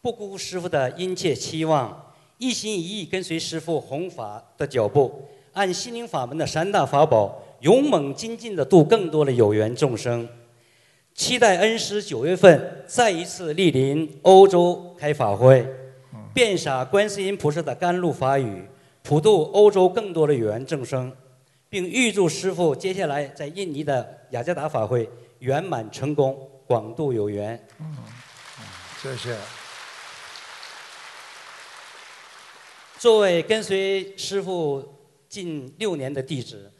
[0.00, 5.22] 不辜师傅的殷切期望，一心一意跟随师傅弘法的脚步，
[5.52, 10.28] 按心灵法门的三大法宝，勇猛精进的度更多的有缘众生。
[11.14, 15.66] 期待恩师九月份再一次莅临欧洲开法会，
[16.32, 18.64] 遍洒观世音菩萨的甘露法语，
[19.02, 21.12] 普渡欧洲更多的有缘众生，
[21.68, 26.38] 并预祝师傅接下来在印尼的雅加达法会圆满成功，
[26.68, 27.60] 广度有缘。
[27.80, 27.96] 嗯，
[29.02, 29.36] 谢谢。
[32.98, 34.86] 作为跟随师傅
[35.28, 36.72] 近六年的弟子。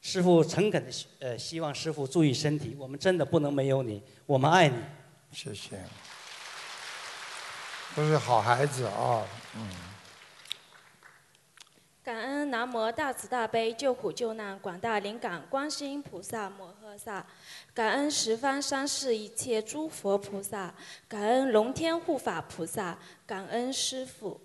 [0.00, 2.76] 师傅诚恳的呃，希望师傅注意身体。
[2.78, 4.76] 我们真的不能没有你，我们爱你。
[5.32, 5.82] 谢谢，
[7.96, 9.66] 都是好孩子啊，嗯。
[12.04, 17.26] 感恩南无大慈大悲救苦救难广大灵感观世音菩萨摩诃萨，
[17.72, 20.74] 感恩十方三世一切诸佛菩萨，
[21.08, 24.38] 感恩龙天护法菩萨，感恩师父，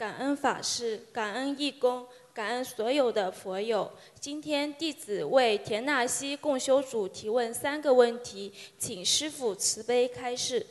[0.00, 2.06] 感恩法师，感恩义工。
[2.32, 3.92] 感恩所有的佛友。
[4.18, 10.66] 今天弟子为田纳西共修组提问三个问题，请师父慈悲开示。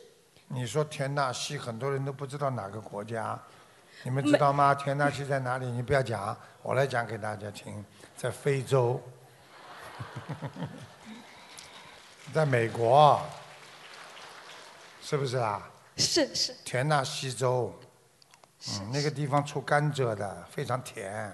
[0.48, 3.40] 你说田纳西，很多人都不知道哪个国家，
[4.02, 4.74] 你们知道吗？
[4.74, 5.68] 田纳西在哪里？
[5.68, 7.86] 你不要讲，我来讲给大家听，
[8.18, 9.00] 在非洲，
[12.34, 13.22] 在美国，
[15.04, 15.70] 是不是啊？
[15.98, 16.56] 是是。
[16.66, 17.72] 田纳西州，
[18.68, 21.34] 嗯，那个地方出甘蔗的，非常甜。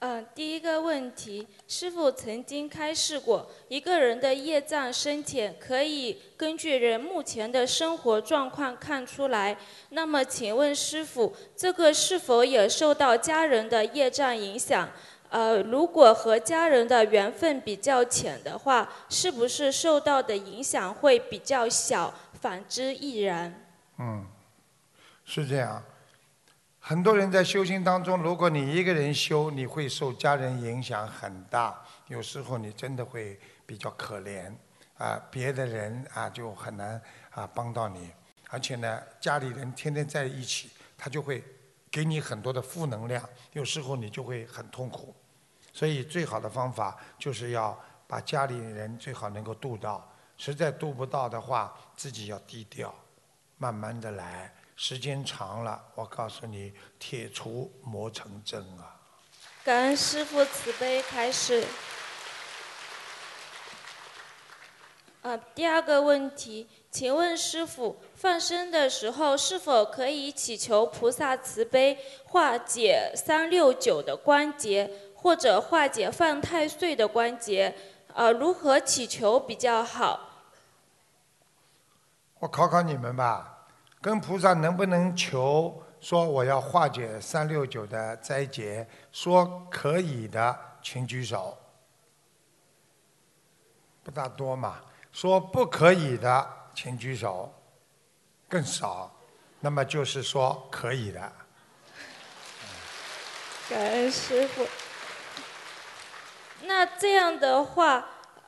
[0.00, 9.56] 嗯，第一个问题，师傅曾经开示过，一个人的业障深浅可以根据人目前的生活状况看出来。
[9.90, 14.88] 那么，请问师傅，这个是否也受到家人的业障影响？
[15.28, 22.12] 呃，如果和家人的缘分比较浅的话，是不是受到的影响会比较小？
[22.40, 23.54] 反之亦然。
[23.98, 24.26] 嗯，
[25.24, 25.82] 是这样。
[26.78, 31.78] 很多人在修行当中，如果你一个人修，你会受家人影响很大。
[32.08, 34.50] 有时候你真的会比较可怜，
[34.96, 37.00] 啊，别的人啊就很难
[37.30, 38.10] 啊帮到你。
[38.48, 41.44] 而且呢，家里人天天在一起，他就会
[41.90, 43.22] 给你很多的负能量，
[43.52, 45.14] 有时候你就会很痛苦。
[45.72, 50.09] 所以最好的方法就是要把家里人最好能够度到，
[50.42, 52.94] 实在度不到的话，自己要低调，
[53.58, 54.50] 慢慢的来。
[54.74, 58.96] 时间长了，我告诉你，铁杵磨成针啊！
[59.62, 61.66] 感恩师父慈悲开示。
[65.20, 77.76] 呃，第二个问题，请问师父，放生的时候是否可以祈求菩萨慈悲化解三六九的关节，或者化解犯太岁的关节？
[78.14, 80.28] 呃，如何祈求比较好？
[82.40, 83.68] 我考考你们吧。
[84.02, 88.88] 跟菩萨能不能求说我要化解三六九的灾劫？
[89.12, 91.56] 说可以的，请举手。
[94.02, 94.80] 不大多嘛，
[95.12, 97.54] 说不可以的，请举手。
[98.48, 99.14] 更少，
[99.60, 101.20] 那么就是说可以的。
[103.68, 104.66] 感恩师傅。
[106.62, 108.04] 那这样的话，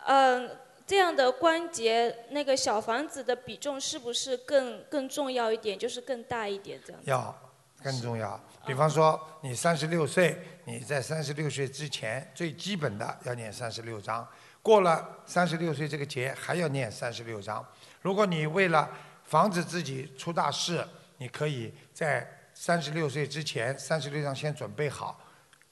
[0.06, 0.58] 嗯、
[0.92, 7.00] 这样的关节那个小房子的比重是不是更更重要一点，就是更大一点这样？
[7.06, 7.52] 要
[7.82, 8.38] 更重要。
[8.66, 14.28] 比方说，你三十六岁，你在三十六岁之前，最基本的要念三十六章。
[14.60, 17.66] 过了三十六岁这个节，还要念三十六章。
[18.02, 18.86] 如果你为了
[19.24, 20.86] 防止自己出大事，
[21.16, 25.18] 你可以在三十六岁之前，三十六章先准备好，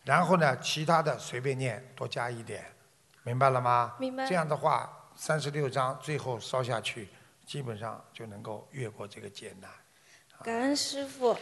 [0.04, 2.64] 然后呢，其他的随便念，多加一点，
[3.22, 3.96] 明白了吗？
[3.98, 7.06] 明白这样的话，三十六章最后烧下去，
[7.44, 9.70] 基本上就能够越过这个艰难。
[10.42, 11.36] 感恩师傅。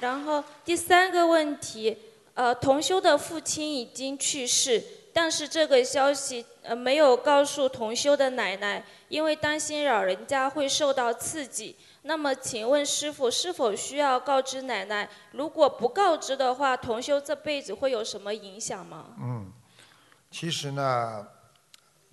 [0.00, 1.98] 然后第三个问题，
[2.32, 4.82] 呃，同修的父亲已经去世，
[5.12, 11.76] 但是这个消息呃没有告诉同修的奶奶，因为担心老人家会受到刺激。
[12.02, 15.08] 那么，请问师傅是否需要告知奶奶？
[15.30, 19.14] 如果不告知的话，同修这辈子会有什么影响吗？
[19.20, 19.52] 嗯，
[20.30, 21.28] 其实呢，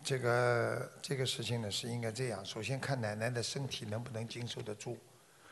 [0.03, 4.95] 这个这个事情呢是应该这样：首先看奶奶的身体能不能经受得住。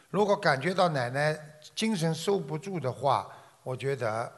[0.09, 1.38] 如果感觉到奶奶
[1.76, 3.27] 精神收不住的话，
[3.64, 4.31] 我觉得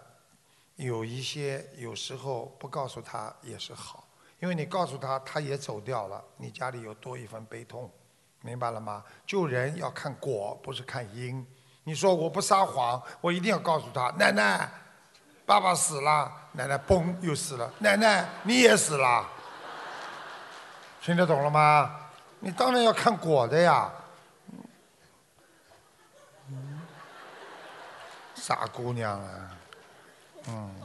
[0.78, 4.08] 有一些有时候不告诉她也是好，
[4.40, 7.92] 因为你告诉她，她也走掉了，你家里又多一份悲痛，
[8.42, 9.04] 明白了吗？
[9.26, 11.46] 救人要看果，不是看因。
[11.84, 14.70] 你说我不撒谎，我一定要告诉他，奶奶，
[15.46, 19.28] 爸爸死了，奶奶嘣又死了，奶奶你也死了，
[21.02, 22.10] 听得懂了吗？
[22.40, 23.92] 你当然要看果的呀。
[28.36, 29.58] 傻姑娘啊，
[30.48, 30.76] 嗯，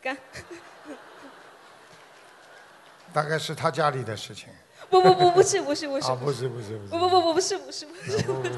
[0.00, 0.16] 干
[3.12, 4.48] 大概是他家里的事情。
[4.90, 6.90] 不不不不是不是不是啊，不是不是不是。
[6.90, 8.50] 不不不不不是不是不是不不不不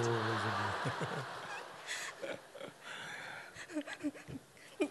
[4.79, 4.89] 不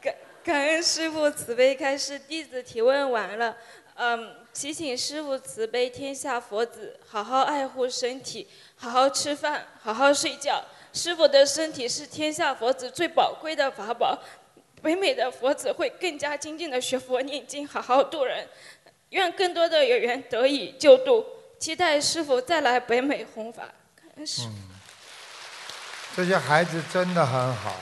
[0.00, 3.56] 感感恩师傅慈悲开示，弟子提问完了。
[3.94, 8.46] 嗯，祈请师傅慈悲天下佛子，好好爱护身体，
[8.76, 10.62] 好好吃饭，好好睡觉。
[10.92, 14.18] 师傅的身体是天下佛子最宝贵的法宝，
[14.82, 18.46] 北美的佛子会更加精进的学佛念经，好好度人。
[19.16, 21.24] 愿更多的有缘得以救度，
[21.58, 23.62] 期待师傅再来北美弘法。
[23.94, 24.50] 感恩师父
[26.14, 27.74] 这些孩子真的很好。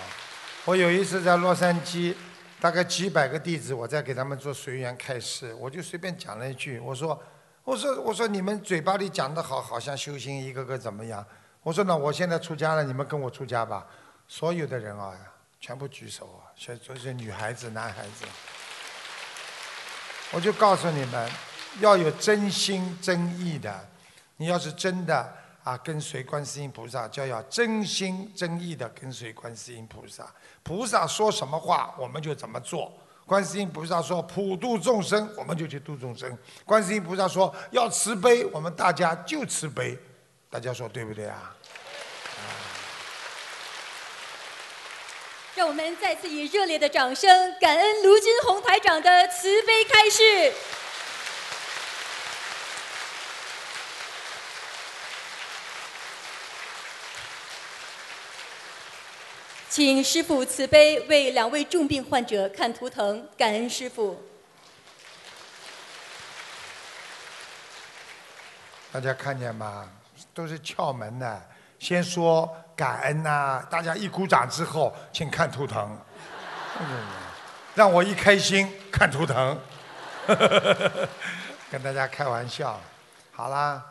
[0.65, 2.15] 我有一次在洛杉矶，
[2.61, 7.21] 大概几百个弟子，我在给他们做随缘开示，我就随便讲了一句，我说，
[7.65, 11.25] 我说，我说你们嘴巴里讲的好，好像修行一个个怎么样？
[11.63, 13.87] 我说呢，我现在出家了，你们跟我出家吧。
[14.27, 15.13] 所有的人啊，
[15.61, 18.25] 全部举手啊，全都是女孩子、男孩子。
[20.33, 21.31] 我就告诉你们，
[21.81, 23.89] 要有真心真意的。
[24.37, 25.33] 你要是真的
[25.63, 30.27] 啊，跟随观世音菩萨，就要真心真意的跟随观世音菩萨。
[30.63, 32.93] 菩萨说什么话，我们就怎么做。
[33.27, 36.37] 观世音菩萨说普度众生，我们就去度众生。
[36.65, 39.97] 观世音菩萨说要慈悲，我们大家就慈悲。
[40.51, 41.55] 大家说对不对啊？
[45.57, 50.53] 让我们再次以热烈的掌声，感恩卢军红台长的慈悲开示。
[59.71, 64.21] 请师父慈悲为两位重病患者看图腾，感恩师父。
[68.93, 69.91] 大家看见吗？
[70.33, 71.54] 都是窍门的。
[71.85, 75.95] 先说感恩呐、大家一鼓掌之后，请看图腾。
[76.81, 76.87] 嗯，
[77.75, 79.59] 让我一开心看图腾，
[81.71, 82.81] 跟大家开玩笑。
[83.33, 83.85] 好啦，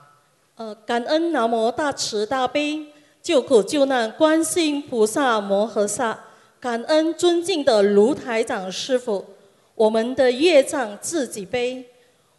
[0.55, 2.83] 呃，感恩南无大慈大悲
[3.21, 6.17] 救苦救难观世音菩萨摩诃萨，
[6.59, 9.35] 感恩尊敬的卢台长师傅，
[9.75, 11.91] 我们的业障自己背。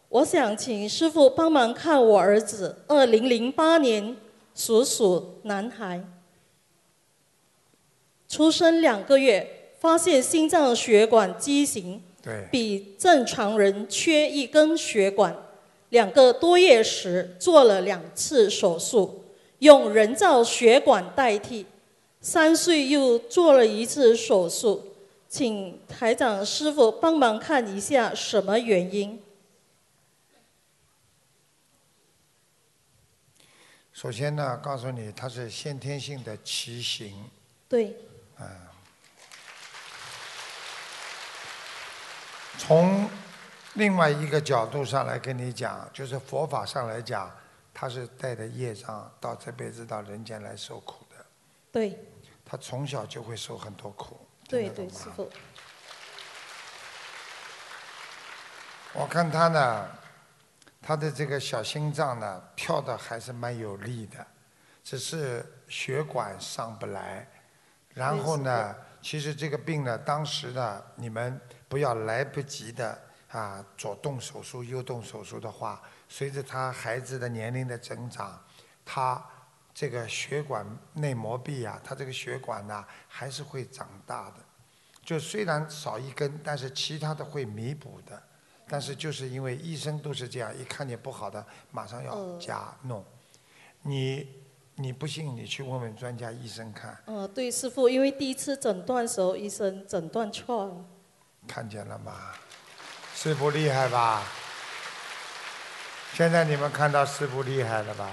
[0.09, 4.17] 我想请师傅帮忙看我儿子，二零零八年
[4.55, 6.01] 属鼠男孩，
[8.29, 15.35] 出生两个月，发现心脏血管畸形，对，比正常人缺一根血管。
[15.89, 19.25] 两个多月时做了两次手术，
[19.59, 21.65] 用人造血管代替。
[22.21, 24.81] 三岁又做了一次手术，
[25.29, 29.19] 请台长师傅帮忙看一下什么原因？
[33.95, 37.31] 首先呢，告诉你它是先天性的畸形，
[37.69, 37.95] 对，
[38.37, 38.43] 啊，
[42.57, 43.09] 从
[43.75, 47.33] 另外一个角度上来跟你讲，就是佛法上来讲，
[47.73, 51.25] 他是带着业障到这辈子到人间来受苦的。
[51.71, 51.97] 对
[52.45, 54.19] 他从小就会受很多苦。
[54.49, 55.31] 对对，师傅。
[58.91, 59.89] 我看他呢，
[60.87, 64.23] 他的这个小心脏呢跳的还是蛮有力的，
[64.83, 67.27] 只是血管上不来。
[67.95, 73.01] 然后呢，其实这个病呢，当时呢，你们不要来不及的
[73.31, 78.39] 啊，左动手术右动手术的话，随着他孩子的年龄的增长，
[78.85, 79.19] 他
[79.73, 80.63] 这个血管
[80.93, 84.35] 内膜壁啊，他这个血管呢还是会长大的。
[85.03, 88.21] 就虽然少一根，但是其他的会弥补的。
[88.67, 93.03] 但是就是因为医生都是这样，一看见不好的，马上要加弄。
[93.83, 94.27] 你
[94.75, 96.97] 你不信，你去问问专家医生看。
[97.05, 100.85] 嗯，对，师傅，因为第一次诊断时候，医生诊断错了。
[101.47, 102.33] 看见了吗？
[103.13, 104.23] 师傅厉害吧？
[106.13, 108.09] 现在你们看到师傅厉害了吧？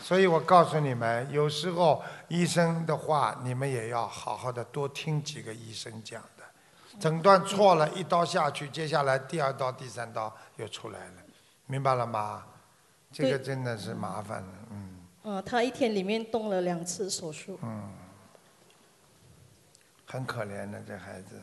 [0.00, 6.22] 所以我告诉你们，有时候医生的话，你们也要好好的多听几个医生讲。
[7.00, 11.22] 诊断错了，一刀下去，接下来第二刀、第三刀又出来了，
[11.66, 12.44] 明白了吗？
[13.12, 15.00] 这个真的是麻烦了，嗯。
[15.24, 17.58] 嗯，他一天里面动了两次手术。
[17.62, 17.90] 嗯。
[20.06, 21.40] 很可怜的这孩子，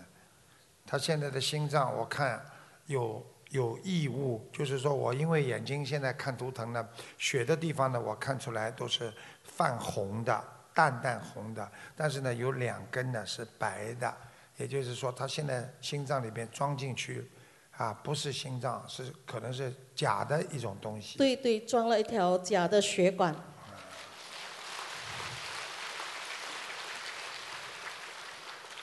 [0.85, 2.41] 他现在的心脏我看
[2.85, 6.87] 有有异物，就是说我因为眼睛现在看图腾呢，
[7.17, 9.13] 血的地方呢我看出来都是
[9.43, 10.41] 泛红的、
[10.73, 14.13] 淡淡红的，但是呢有两根呢是白的。
[14.61, 17.27] 也就是说，他现在心脏里边装进去，
[17.71, 21.17] 啊，不是心脏，是可能是假的一种东西。
[21.17, 23.35] 对对，装了一条假的血管。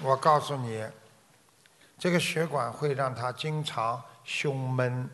[0.00, 0.84] 我告诉你，
[1.96, 5.08] 这个血管会让他经常胸闷，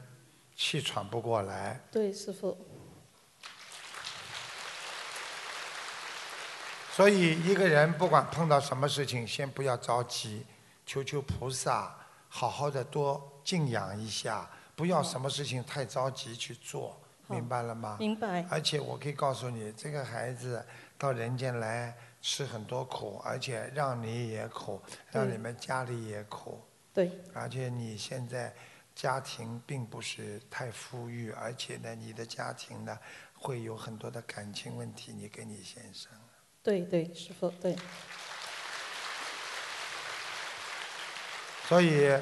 [0.57, 1.79] 气喘不过来。
[1.93, 2.57] 对，师傅。
[6.91, 10.47] 所以一个人不管碰到什么事情，先不要着急。
[10.87, 11.97] 求求菩萨，
[12.29, 17.97] 好好的多静养一下，不要什么事情太着急去做，明白了吗？
[17.99, 18.47] 明白。
[18.51, 20.65] 而且我可以告诉你，这个孩子
[20.99, 24.81] 到人间来吃很多苦，而且让你也苦，
[25.11, 26.61] 让你们家里也苦。
[26.93, 27.11] 对。
[27.33, 28.55] 而且你现在
[28.95, 32.99] 家庭并不是太富裕，而且呢，你的家庭呢
[33.33, 36.11] 会有很多的感情问题，你跟你先生。
[36.63, 37.77] 对对，师傅对。
[41.75, 42.17] 所以，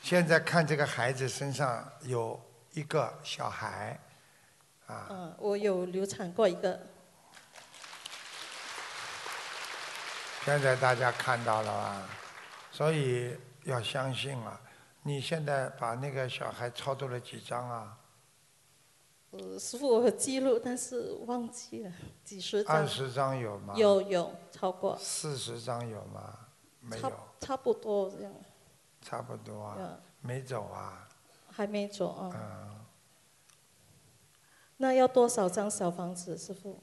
[0.00, 2.40] 现在看这个孩子身上有
[2.72, 4.00] 一个小孩，
[4.86, 5.08] 啊。
[5.10, 6.80] 嗯，我有流产过一个。
[10.46, 12.08] 现在大家看到了吧？
[12.72, 14.58] 所以要相信啊！
[15.02, 17.98] 你现在把那个小孩超度了几张啊？
[19.32, 21.92] 呃，师傅，我记录，但是忘记了
[22.24, 22.74] 几十张。
[22.74, 23.74] 二十张有吗？
[23.76, 24.96] 有有超过。
[24.98, 26.38] 四十张有吗？
[26.80, 27.12] 没有。
[27.38, 28.32] 差不多这样。
[29.06, 31.06] 差不多啊，没走啊，
[31.52, 32.32] 还没走啊。
[32.34, 32.84] 嗯。
[34.78, 36.82] 那要多少张小房子，师傅？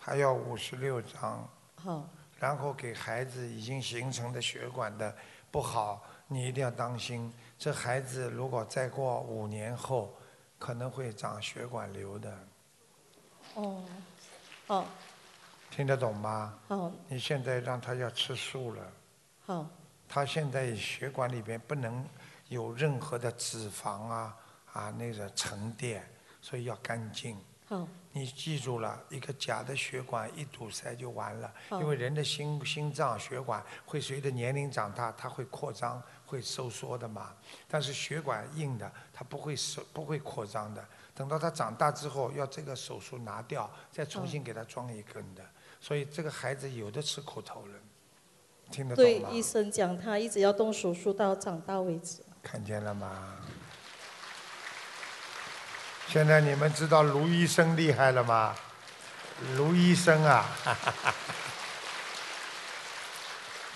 [0.00, 1.48] 还要五十六张。
[1.76, 2.08] 好。
[2.40, 5.16] 然后给孩子已经形成的血管的
[5.48, 7.32] 不好，你一定要当心。
[7.56, 10.12] 这孩子如果再过五年后，
[10.58, 12.38] 可能会长血管瘤的。
[13.54, 13.84] 哦。
[14.66, 14.84] 哦。
[15.70, 16.58] 听得懂吗？
[16.66, 16.90] 好。
[17.06, 18.92] 你现在让他要吃素了。
[19.46, 19.66] 好。
[20.08, 22.04] 他现在血管里边不能
[22.48, 24.36] 有任何的脂肪啊
[24.72, 26.02] 啊那个沉淀，
[26.40, 27.36] 所以要干净。
[27.68, 27.86] 好。
[28.12, 37.32] 你记住了一个假的血管一堵塞就完了，因为人的心心脏血管会随着年龄长大，它会扩张会收缩的嘛。
[37.68, 40.84] 但是血管硬的，它不会收不会扩张的。
[41.14, 45.44] 等到他长大之后，要这个手术拿掉，再重新给他装一根的。
[45.80, 47.74] 所以这个孩子有的吃苦头了。
[48.94, 52.22] 对医生讲，他一直要动手术到长大为止。
[52.42, 53.36] 看见了吗？
[56.06, 58.54] 现在你们知道卢医生厉害了吗？
[59.56, 60.46] 卢医生啊，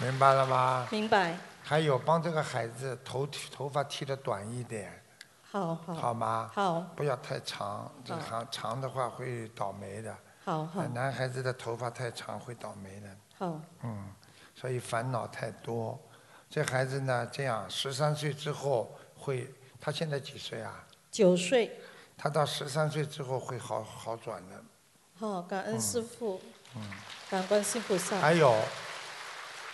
[0.00, 0.88] 明白了吗？
[0.90, 1.36] 明白。
[1.62, 5.02] 还有帮这个孩子头头发剃的短一点。
[5.42, 5.94] 好好。
[5.94, 6.50] 好吗？
[6.54, 6.80] 好。
[6.96, 10.16] 不要太长，这长长的话会倒霉的。
[10.44, 10.82] 好好。
[10.86, 13.08] 男孩子的头发太长会倒霉的。
[13.38, 13.60] 好。
[13.82, 14.08] 嗯。
[14.62, 16.00] 所以烦恼太多，
[16.48, 20.86] 这孩子呢，这样十三岁之后会，他现在几岁啊？
[21.10, 21.80] 九岁。
[22.16, 24.62] 他到十三岁之后会好好转的。
[25.18, 26.40] 好，感恩师傅。
[26.76, 26.80] 嗯。
[27.28, 28.20] 感恩观世菩萨。
[28.20, 28.56] 还有，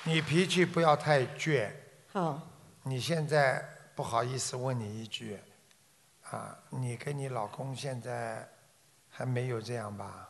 [0.04, 1.70] 你脾气不要太倔。
[2.10, 2.40] 好。
[2.84, 3.62] 你现在
[3.94, 5.38] 不好意思问你一句，
[6.30, 8.48] 啊，你跟你老公现在
[9.10, 10.27] 还没有这样吧？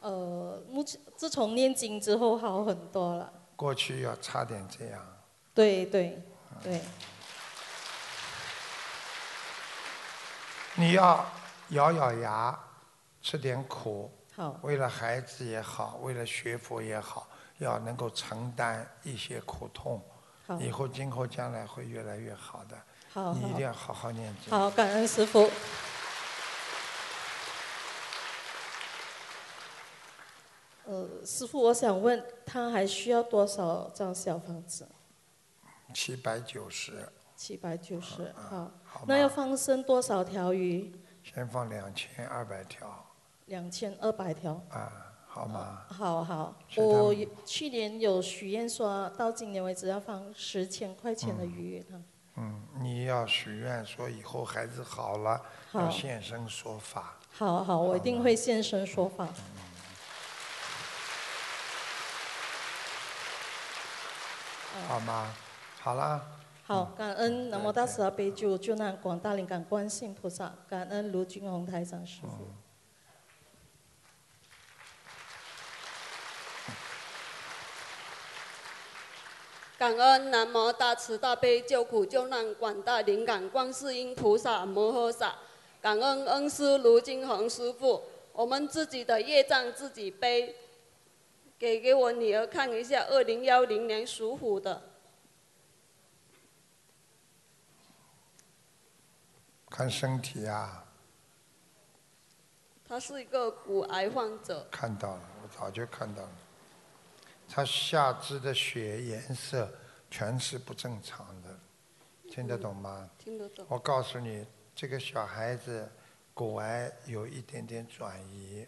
[0.00, 3.32] 呃，目前自从念经之后好很多了。
[3.56, 5.00] 过去要差点这样。
[5.52, 6.22] 对对
[6.62, 6.80] 对，
[10.76, 11.24] 你要
[11.70, 12.58] 咬咬牙，
[13.20, 14.10] 吃点苦。
[14.34, 14.58] 好。
[14.62, 17.28] 为了孩子也好，为了学佛也好，
[17.58, 20.00] 要能够承担一些苦痛。
[20.46, 22.76] 好以后今后将来会越来越好的。
[23.12, 24.50] 好好你一定要好好念经。
[24.50, 25.50] 好，感恩师傅。
[30.90, 34.88] 呃，师傅，我想问他还需要多少张小房子？
[35.94, 38.72] 七百九十，七百九十，好。
[38.82, 40.92] 好那要放生多少条鱼？
[41.22, 43.06] 先放两千二百条
[43.46, 44.60] 两千二百条。
[44.70, 45.84] 啊，好吗？
[45.86, 47.14] 好好，我
[47.44, 51.86] 去年有许愿说到今年为止要放十千块钱的鱼。
[51.88, 52.02] 他
[52.34, 55.40] 嗯，你要许愿说以后孩子好了，
[55.70, 57.16] 好要现身说法。
[57.30, 59.28] 好好，我一定会现身说法。
[64.88, 65.34] 好吗？
[65.80, 66.20] 好啦，
[66.64, 72.48] 好，感恩南无大慈大悲救救难广大灵感观世音菩萨，感恩卢军宏台长师傅。
[79.78, 85.34] 感恩南无大慈大悲救苦救难广大灵感观世音菩萨摩诃萨，
[85.80, 88.02] 感恩恩师卢金恒师傅。
[88.32, 90.54] 我们自己的业障自己背，
[91.60, 94.82] 给给我女儿看一下，二零幺零年属虎的，
[99.68, 100.86] 看身体啊，
[102.82, 106.32] 他是一个骨癌患者，看到了，我早就看到了。
[107.46, 109.70] 他下肢的血颜色
[110.10, 111.58] 全是不正常的，
[112.30, 113.10] 听得懂吗？
[113.18, 113.66] 听得懂。
[113.68, 115.86] 我告诉你，这个小孩子
[116.32, 118.66] 骨癌有一点点转移，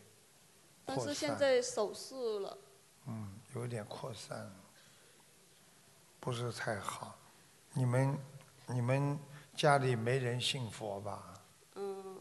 [0.85, 2.59] 但是现在手术了，
[3.07, 4.51] 嗯，有点扩散，
[6.21, 7.17] 不是太好。
[7.75, 8.19] 你们
[8.67, 9.19] 你们
[9.57, 11.41] 家里没人信佛吧？
[11.75, 12.21] 嗯，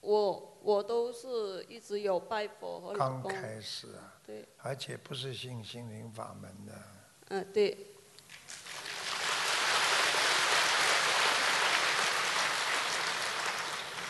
[0.00, 6.72] 我我都是一直有拜佛和老刚，开始啊，对，而且不是信心灵法门的。
[7.28, 7.86] 嗯对，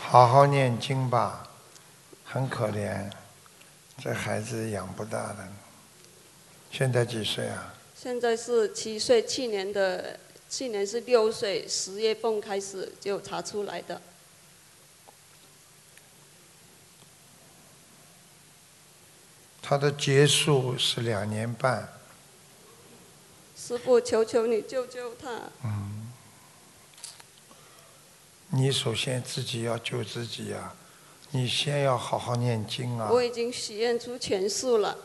[0.00, 1.48] 好好念经吧，
[2.24, 3.10] 很可怜，
[4.02, 5.48] 这孩子养不大的。
[6.72, 7.72] 现在几岁啊？
[7.94, 10.18] 现在是七岁，去年的
[10.50, 14.02] 去年是六岁，十月份开始就查出来的。
[19.62, 21.88] 他的结束是两年半，
[23.56, 25.30] 师傅，求求你救救他！
[25.62, 26.12] 嗯，
[28.48, 30.74] 你首先自己要救自己啊，
[31.34, 33.08] 你先要好好念经啊。
[33.10, 34.96] 我已经许愿出全数了，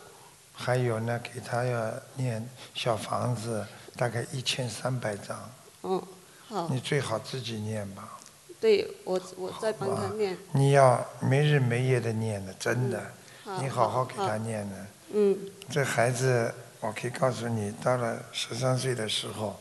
[0.53, 5.49] 还有呢，给他要念小房子，大概一千三百张。
[5.83, 6.03] 嗯，
[6.49, 8.19] 好，你最好自己念吧，
[8.59, 13.01] 对我我在帮他念，你要没日没夜的念的，真的，
[13.45, 14.75] 好你好好给他念的。
[15.13, 15.37] 嗯，
[15.69, 19.57] 这孩子，我可以告诉你，到了十三岁的时候，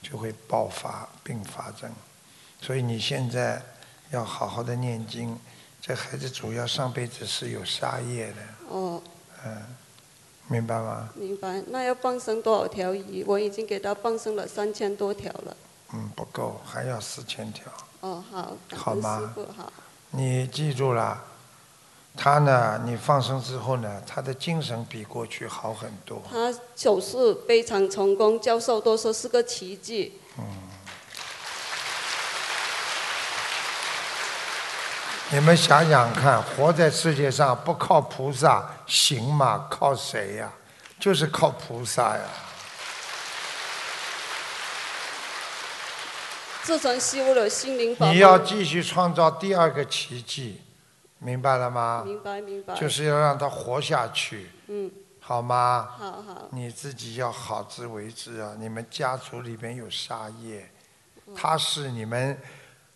[0.00, 1.92] 就会爆发并发症，
[2.62, 3.60] 所以你现在
[4.10, 5.38] 要好好的念经。
[5.88, 8.36] 这孩子主要上辈子是有杀业的，
[8.68, 9.00] 哦，
[9.42, 9.62] 嗯，
[10.46, 11.08] 明白吗？
[11.14, 11.62] 明白。
[11.68, 13.24] 那要放生多少条鱼？
[13.26, 15.56] 我已经给他放生了三千多条了。
[15.94, 17.72] 嗯，不够，还要四千条。
[18.00, 19.72] 哦，好，好吗好。
[20.10, 21.24] 你记住了，
[22.14, 26.22] 他呢，你放生之后呢，他的精神比过去好很多。
[26.30, 30.20] 他手术非常成功，教授都说是个奇迹。
[35.30, 39.66] 你们想想看，活在世界上不靠菩萨行吗？
[39.70, 40.50] 靠谁呀？
[40.98, 42.24] 就是靠菩萨呀。
[46.62, 50.62] 自从修了心灵法，你要继续创造第二个奇迹，
[51.18, 52.02] 明白了吗？
[52.06, 52.74] 明白明白。
[52.74, 54.90] 就是要让他活下去，嗯，
[55.20, 55.90] 好吗？
[55.98, 56.48] 好好。
[56.52, 58.54] 你自己要好自为之啊！
[58.58, 60.70] 你们家族里边有杀业，
[61.26, 62.38] 嗯他是你们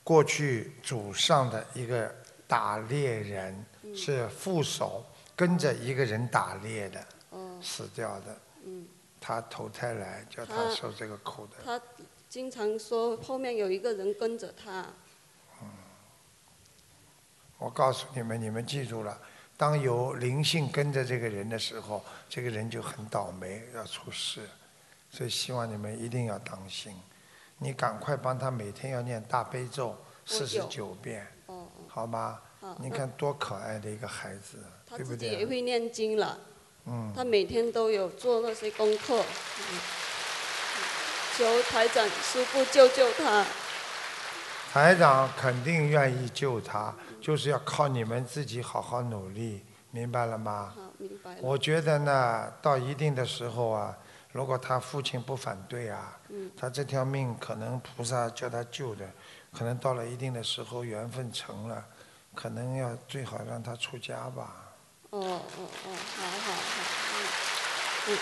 [0.02, 2.14] 过去祖上的一个
[2.52, 5.02] 打猎人，嗯是副手，
[5.34, 8.38] 跟着一个人打猎的，哦，死掉的。
[8.62, 8.86] 嗯，
[9.18, 11.56] 他投胎来，叫他他受这个苦的。
[11.64, 11.80] 他
[12.28, 14.86] 经常说后面有一个人跟着他。
[17.56, 19.18] 我告诉你们，你们记住了，
[19.56, 24.46] 当有灵性跟着这个人的时候，这个人就很倒霉，要出事。
[25.10, 26.94] 所以希望你们一定要当心。
[27.56, 29.96] 你赶快帮他每天要念大悲咒
[30.26, 31.30] 四十九遍，哦
[31.94, 32.74] 好吗好？
[32.80, 34.56] 你看多可爱的一个孩子，
[34.88, 35.44] 他自己也？
[35.44, 36.38] 会念经了，
[36.86, 39.78] 嗯，他每天都有做那些功课，嗯
[41.36, 43.44] 求台长师傅救救他。
[44.72, 50.72] 台长肯定愿意救他，就是要靠你们自己好好努力，明白了吗？
[50.74, 51.38] 好，明白了。
[51.42, 53.94] 我觉得呢，到一定的时候啊，
[54.32, 59.06] 如果他父亲不反对啊，嗯他这条命可能菩萨叫他救的，
[59.56, 61.84] 可能到了一定的时候缘分成了，
[62.34, 64.72] 可能要最好让他出家吧，
[65.10, 66.82] 哦哦哦，好好好，
[68.08, 68.18] 嗯嗯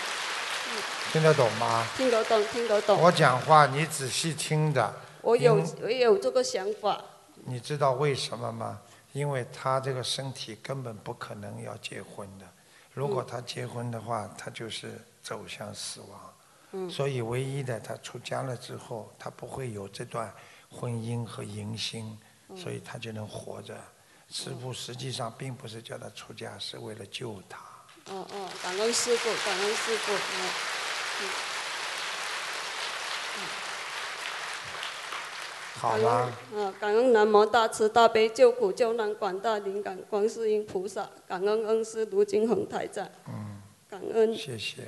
[0.67, 1.87] 嗯，听得懂吗？
[1.95, 2.99] 听得懂，听得懂。
[3.01, 4.93] 我讲话你仔细听的。
[5.21, 7.01] 我有我有这个想法，
[7.45, 8.81] 你知道为什么吗？
[9.13, 12.45] 因为他这个身体根本不可能要结婚的，
[12.93, 16.19] 如果他结婚的话，他就是走向死亡。
[16.73, 20.33] 嗯所以唯一的，他出家了之后，他不会有这段
[20.71, 22.17] 婚姻和迎新，
[22.49, 23.75] 嗯所以他就能活着。
[24.29, 27.59] 师傅实际上并不是叫他出家，是为了救他。
[28.07, 30.49] 哦哦，感恩师傅，感恩师傅，嗯
[31.19, 31.23] 嗯。
[35.75, 36.31] 好啦。
[36.53, 44.33] 嗯，感恩南无大慈大悲救苦救难广大灵感观世音菩萨，感恩恩师卢金恒台长，嗯，感恩。
[44.35, 44.87] 谢谢，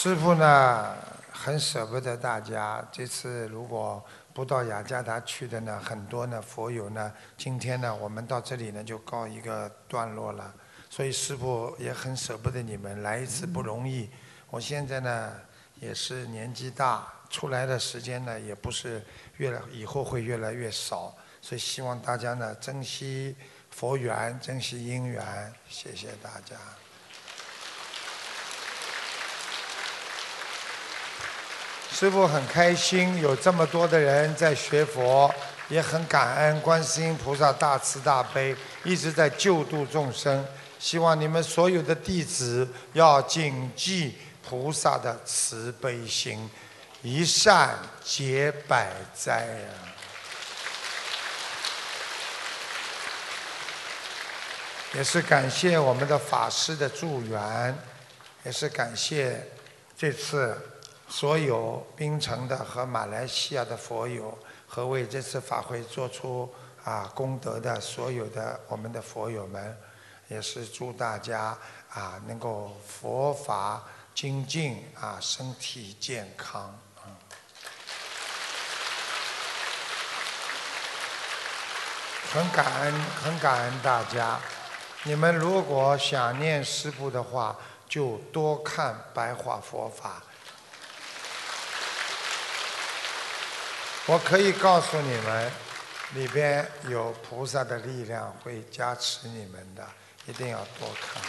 [0.00, 0.94] 师傅呢，
[1.32, 2.86] 很舍不得大家。
[2.92, 4.00] 这次如果
[4.32, 10.54] 不到雅加达去的呢，很多呢佛友呢，今天呢，我们到这里呢就告一个段落了。
[10.88, 14.08] 所以师傅也很舍不得你们，来一次不容易。
[14.50, 15.32] 我现在呢
[15.80, 19.04] 也是年纪大，出来的时间呢也不是
[19.38, 21.12] 越来以后会越来越少，
[21.42, 23.34] 所以希望大家呢珍惜
[23.70, 25.52] 佛缘，珍惜因缘。
[25.68, 26.54] 谢谢大家。
[31.90, 35.34] 师傅很开心，有这么多的人在学佛，
[35.68, 38.54] 也很感恩观世音菩萨大慈大悲，
[38.84, 40.46] 一直在救度众生。
[40.78, 44.16] 希望你们所有的弟子要谨记
[44.48, 46.48] 菩萨的慈悲心，
[47.02, 49.74] 一善解百灾啊！
[54.94, 57.76] 也是感谢我们的法师的助缘，
[58.44, 59.44] 也是感谢
[59.96, 60.56] 这次
[61.08, 64.36] 所有槟城的和马来西亚的佛友
[64.66, 66.52] 和为这次法会做出
[66.84, 69.76] 啊功德的所有的我们的佛友们，
[70.28, 71.56] 也是祝大家
[71.90, 73.82] 啊能够佛法
[74.14, 76.78] 精进啊，身体健康。
[82.30, 82.92] 很感恩，
[83.24, 84.38] 很感恩大家。
[85.04, 87.56] 你们如果想念师父的话，
[87.88, 90.22] 就多看白话佛法。
[94.10, 95.52] 我可以告诉你们，
[96.14, 99.86] 里边有菩萨的力量会加持你们的，
[100.24, 101.22] 一定要多看。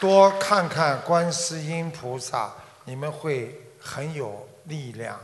[0.00, 2.52] 多看看观世音菩萨，
[2.84, 5.20] 你们会很有力量，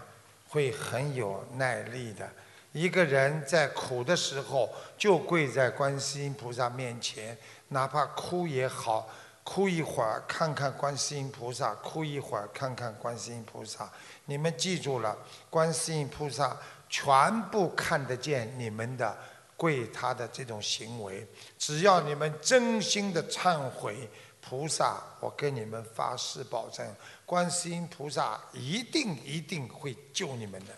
[0.47, 2.31] 会很有耐力的。
[2.71, 7.37] 一个人在苦的时候，就跪在观世音菩萨面前，
[7.71, 9.09] 哪怕哭也好，
[9.45, 13.89] 哭一会儿看看观世音菩萨，哭一会儿看看观世音菩萨。
[14.25, 15.17] 你们记住了，
[15.49, 16.57] 观世音菩萨
[16.89, 19.17] 全部看得见你们的
[19.57, 21.25] 跪他的这种行为，
[21.59, 24.11] 只要你们真心的忏悔。
[24.47, 26.87] 菩萨，我跟你们发誓保证，
[27.25, 30.75] 观世音菩萨一定一定会救你们的。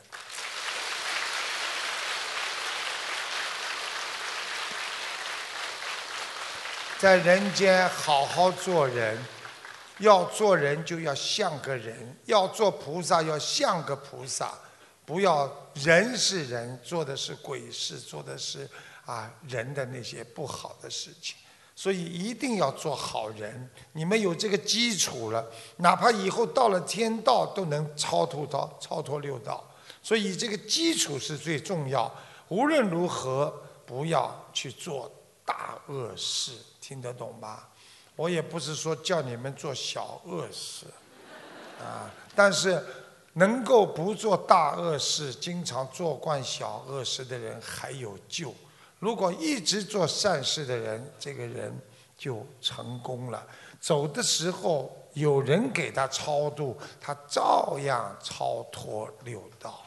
[6.98, 9.22] 在人间好好做人，
[9.98, 14.54] 要做人就要像个人，要做菩萨要像个菩萨，
[15.04, 18.66] 不要人是人做的是鬼事，做的是
[19.04, 21.36] 啊人的那些不好的事情。
[21.74, 23.70] 所以一定要做好人。
[23.92, 25.46] 你们有这个基础了，
[25.76, 29.62] 哪怕以后到了天道都能超脱到超脱六道。
[30.02, 32.10] 所以这个基础是最重要。
[32.48, 33.52] 无论如何，
[33.84, 35.12] 不要去做
[35.44, 36.52] 大恶事，
[36.86, 37.68] 听得懂吧？
[38.14, 40.86] 我也不是说叫你们做小恶事，
[41.80, 42.80] 啊，但是
[43.32, 48.54] 能够不做大恶事，经常做惯小恶事的人还有救。
[49.00, 51.76] 如果一直做善事的人，这个人
[52.16, 53.44] 就成功了。
[53.80, 59.82] 走的时候有人给他超度，他照样超脱六道。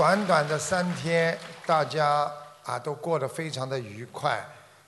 [0.00, 2.32] 短短的三天，大家
[2.64, 4.42] 啊都过得非常的愉快，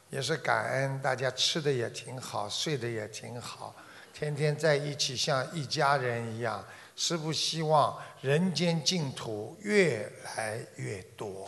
[0.08, 3.74] 也是感恩大家吃的也挺好，睡得也挺好，
[4.14, 6.64] 天天在一起像一家人一样。
[6.96, 11.46] 师父希望人间净土越来越多。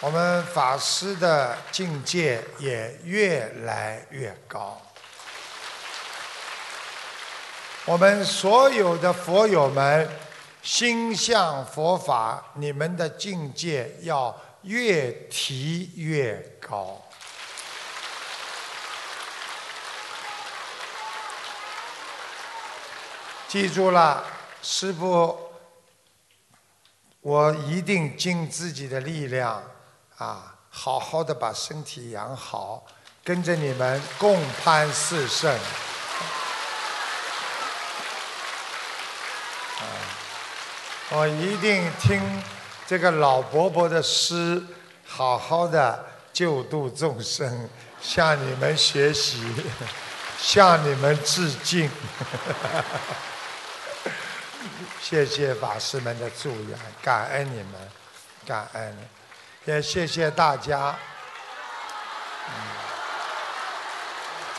[0.00, 4.80] 我们法师的境界也越来越高。
[7.86, 10.08] 我们所有的佛友们，
[10.62, 17.00] 心向佛法，你们的境界要越提越高。
[23.48, 24.24] 记住了，
[24.62, 25.36] 师父，
[27.22, 29.62] 我一定尽自己的力量。
[30.18, 32.84] 啊，好好的把身体养好，
[33.24, 35.58] 跟着你们共攀四圣。
[41.12, 42.22] 我一定听
[42.86, 44.62] 这个老伯伯的诗，
[45.04, 47.68] 好好的救度众生，
[48.00, 49.42] 向你们学习，
[50.38, 51.90] 向你们致敬。
[55.02, 57.74] 谢谢法师们的祝愿，感恩你们，
[58.46, 59.08] 感恩。
[59.64, 60.96] 也谢谢大家，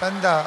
[0.01, 0.45] 真的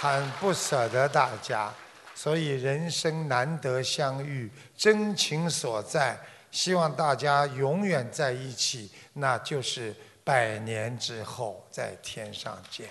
[0.00, 1.72] 很不舍得大家，
[2.14, 6.18] 所以人生难得相遇，真情所在，
[6.50, 12.88] 希望大家永远在一起，那就是百年之后在天上见。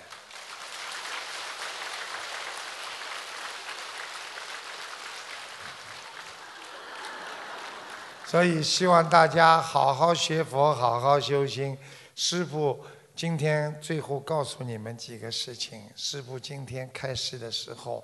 [8.26, 11.78] 所以希望大家好好学佛，好好修心。
[12.16, 12.84] 师父
[13.16, 15.88] 今天最后告诉你们几个事情。
[15.96, 18.04] 师父今天开始的时候，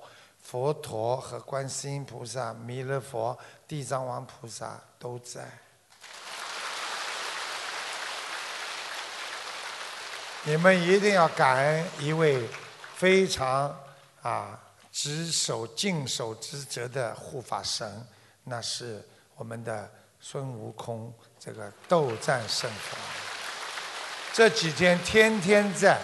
[0.50, 5.48] 佛陀和观世音菩萨、弥勒佛、地藏王菩萨都在。
[10.46, 12.50] 你们一定要感恩一位
[12.96, 13.80] 非常
[14.24, 14.60] 啊
[14.92, 18.08] 执守尽守职责的护法神，
[18.46, 19.88] 那是我们的。
[20.22, 22.98] 孙悟空，这个斗战胜佛，
[24.34, 25.98] 这几天天天在。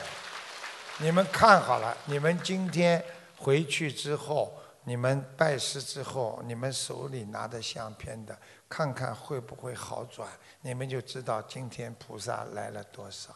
[1.00, 3.04] 你们看好了，你们今天
[3.38, 4.54] 回去之后，
[4.84, 8.38] 你们拜师之后，你们手里拿的相片的，
[8.68, 10.28] 看看会不会好转，
[10.62, 13.34] 你们就知道今天菩萨来了多少。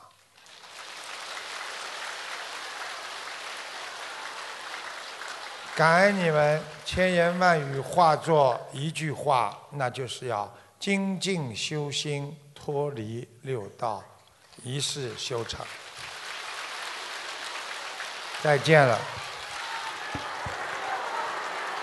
[5.75, 10.51] 感恩你们，千言万语化作一句话，那就是要。
[10.79, 14.01] 精进修心，脱离六道，
[14.63, 15.59] 一世修成。
[18.41, 18.97] 再见了。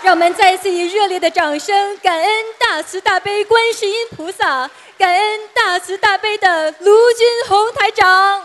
[0.07, 2.31] 让我们再次以热烈的掌声，感恩
[2.61, 8.41] 大慈大悲观世音菩萨，感恩大慈大悲的卢军宏台长。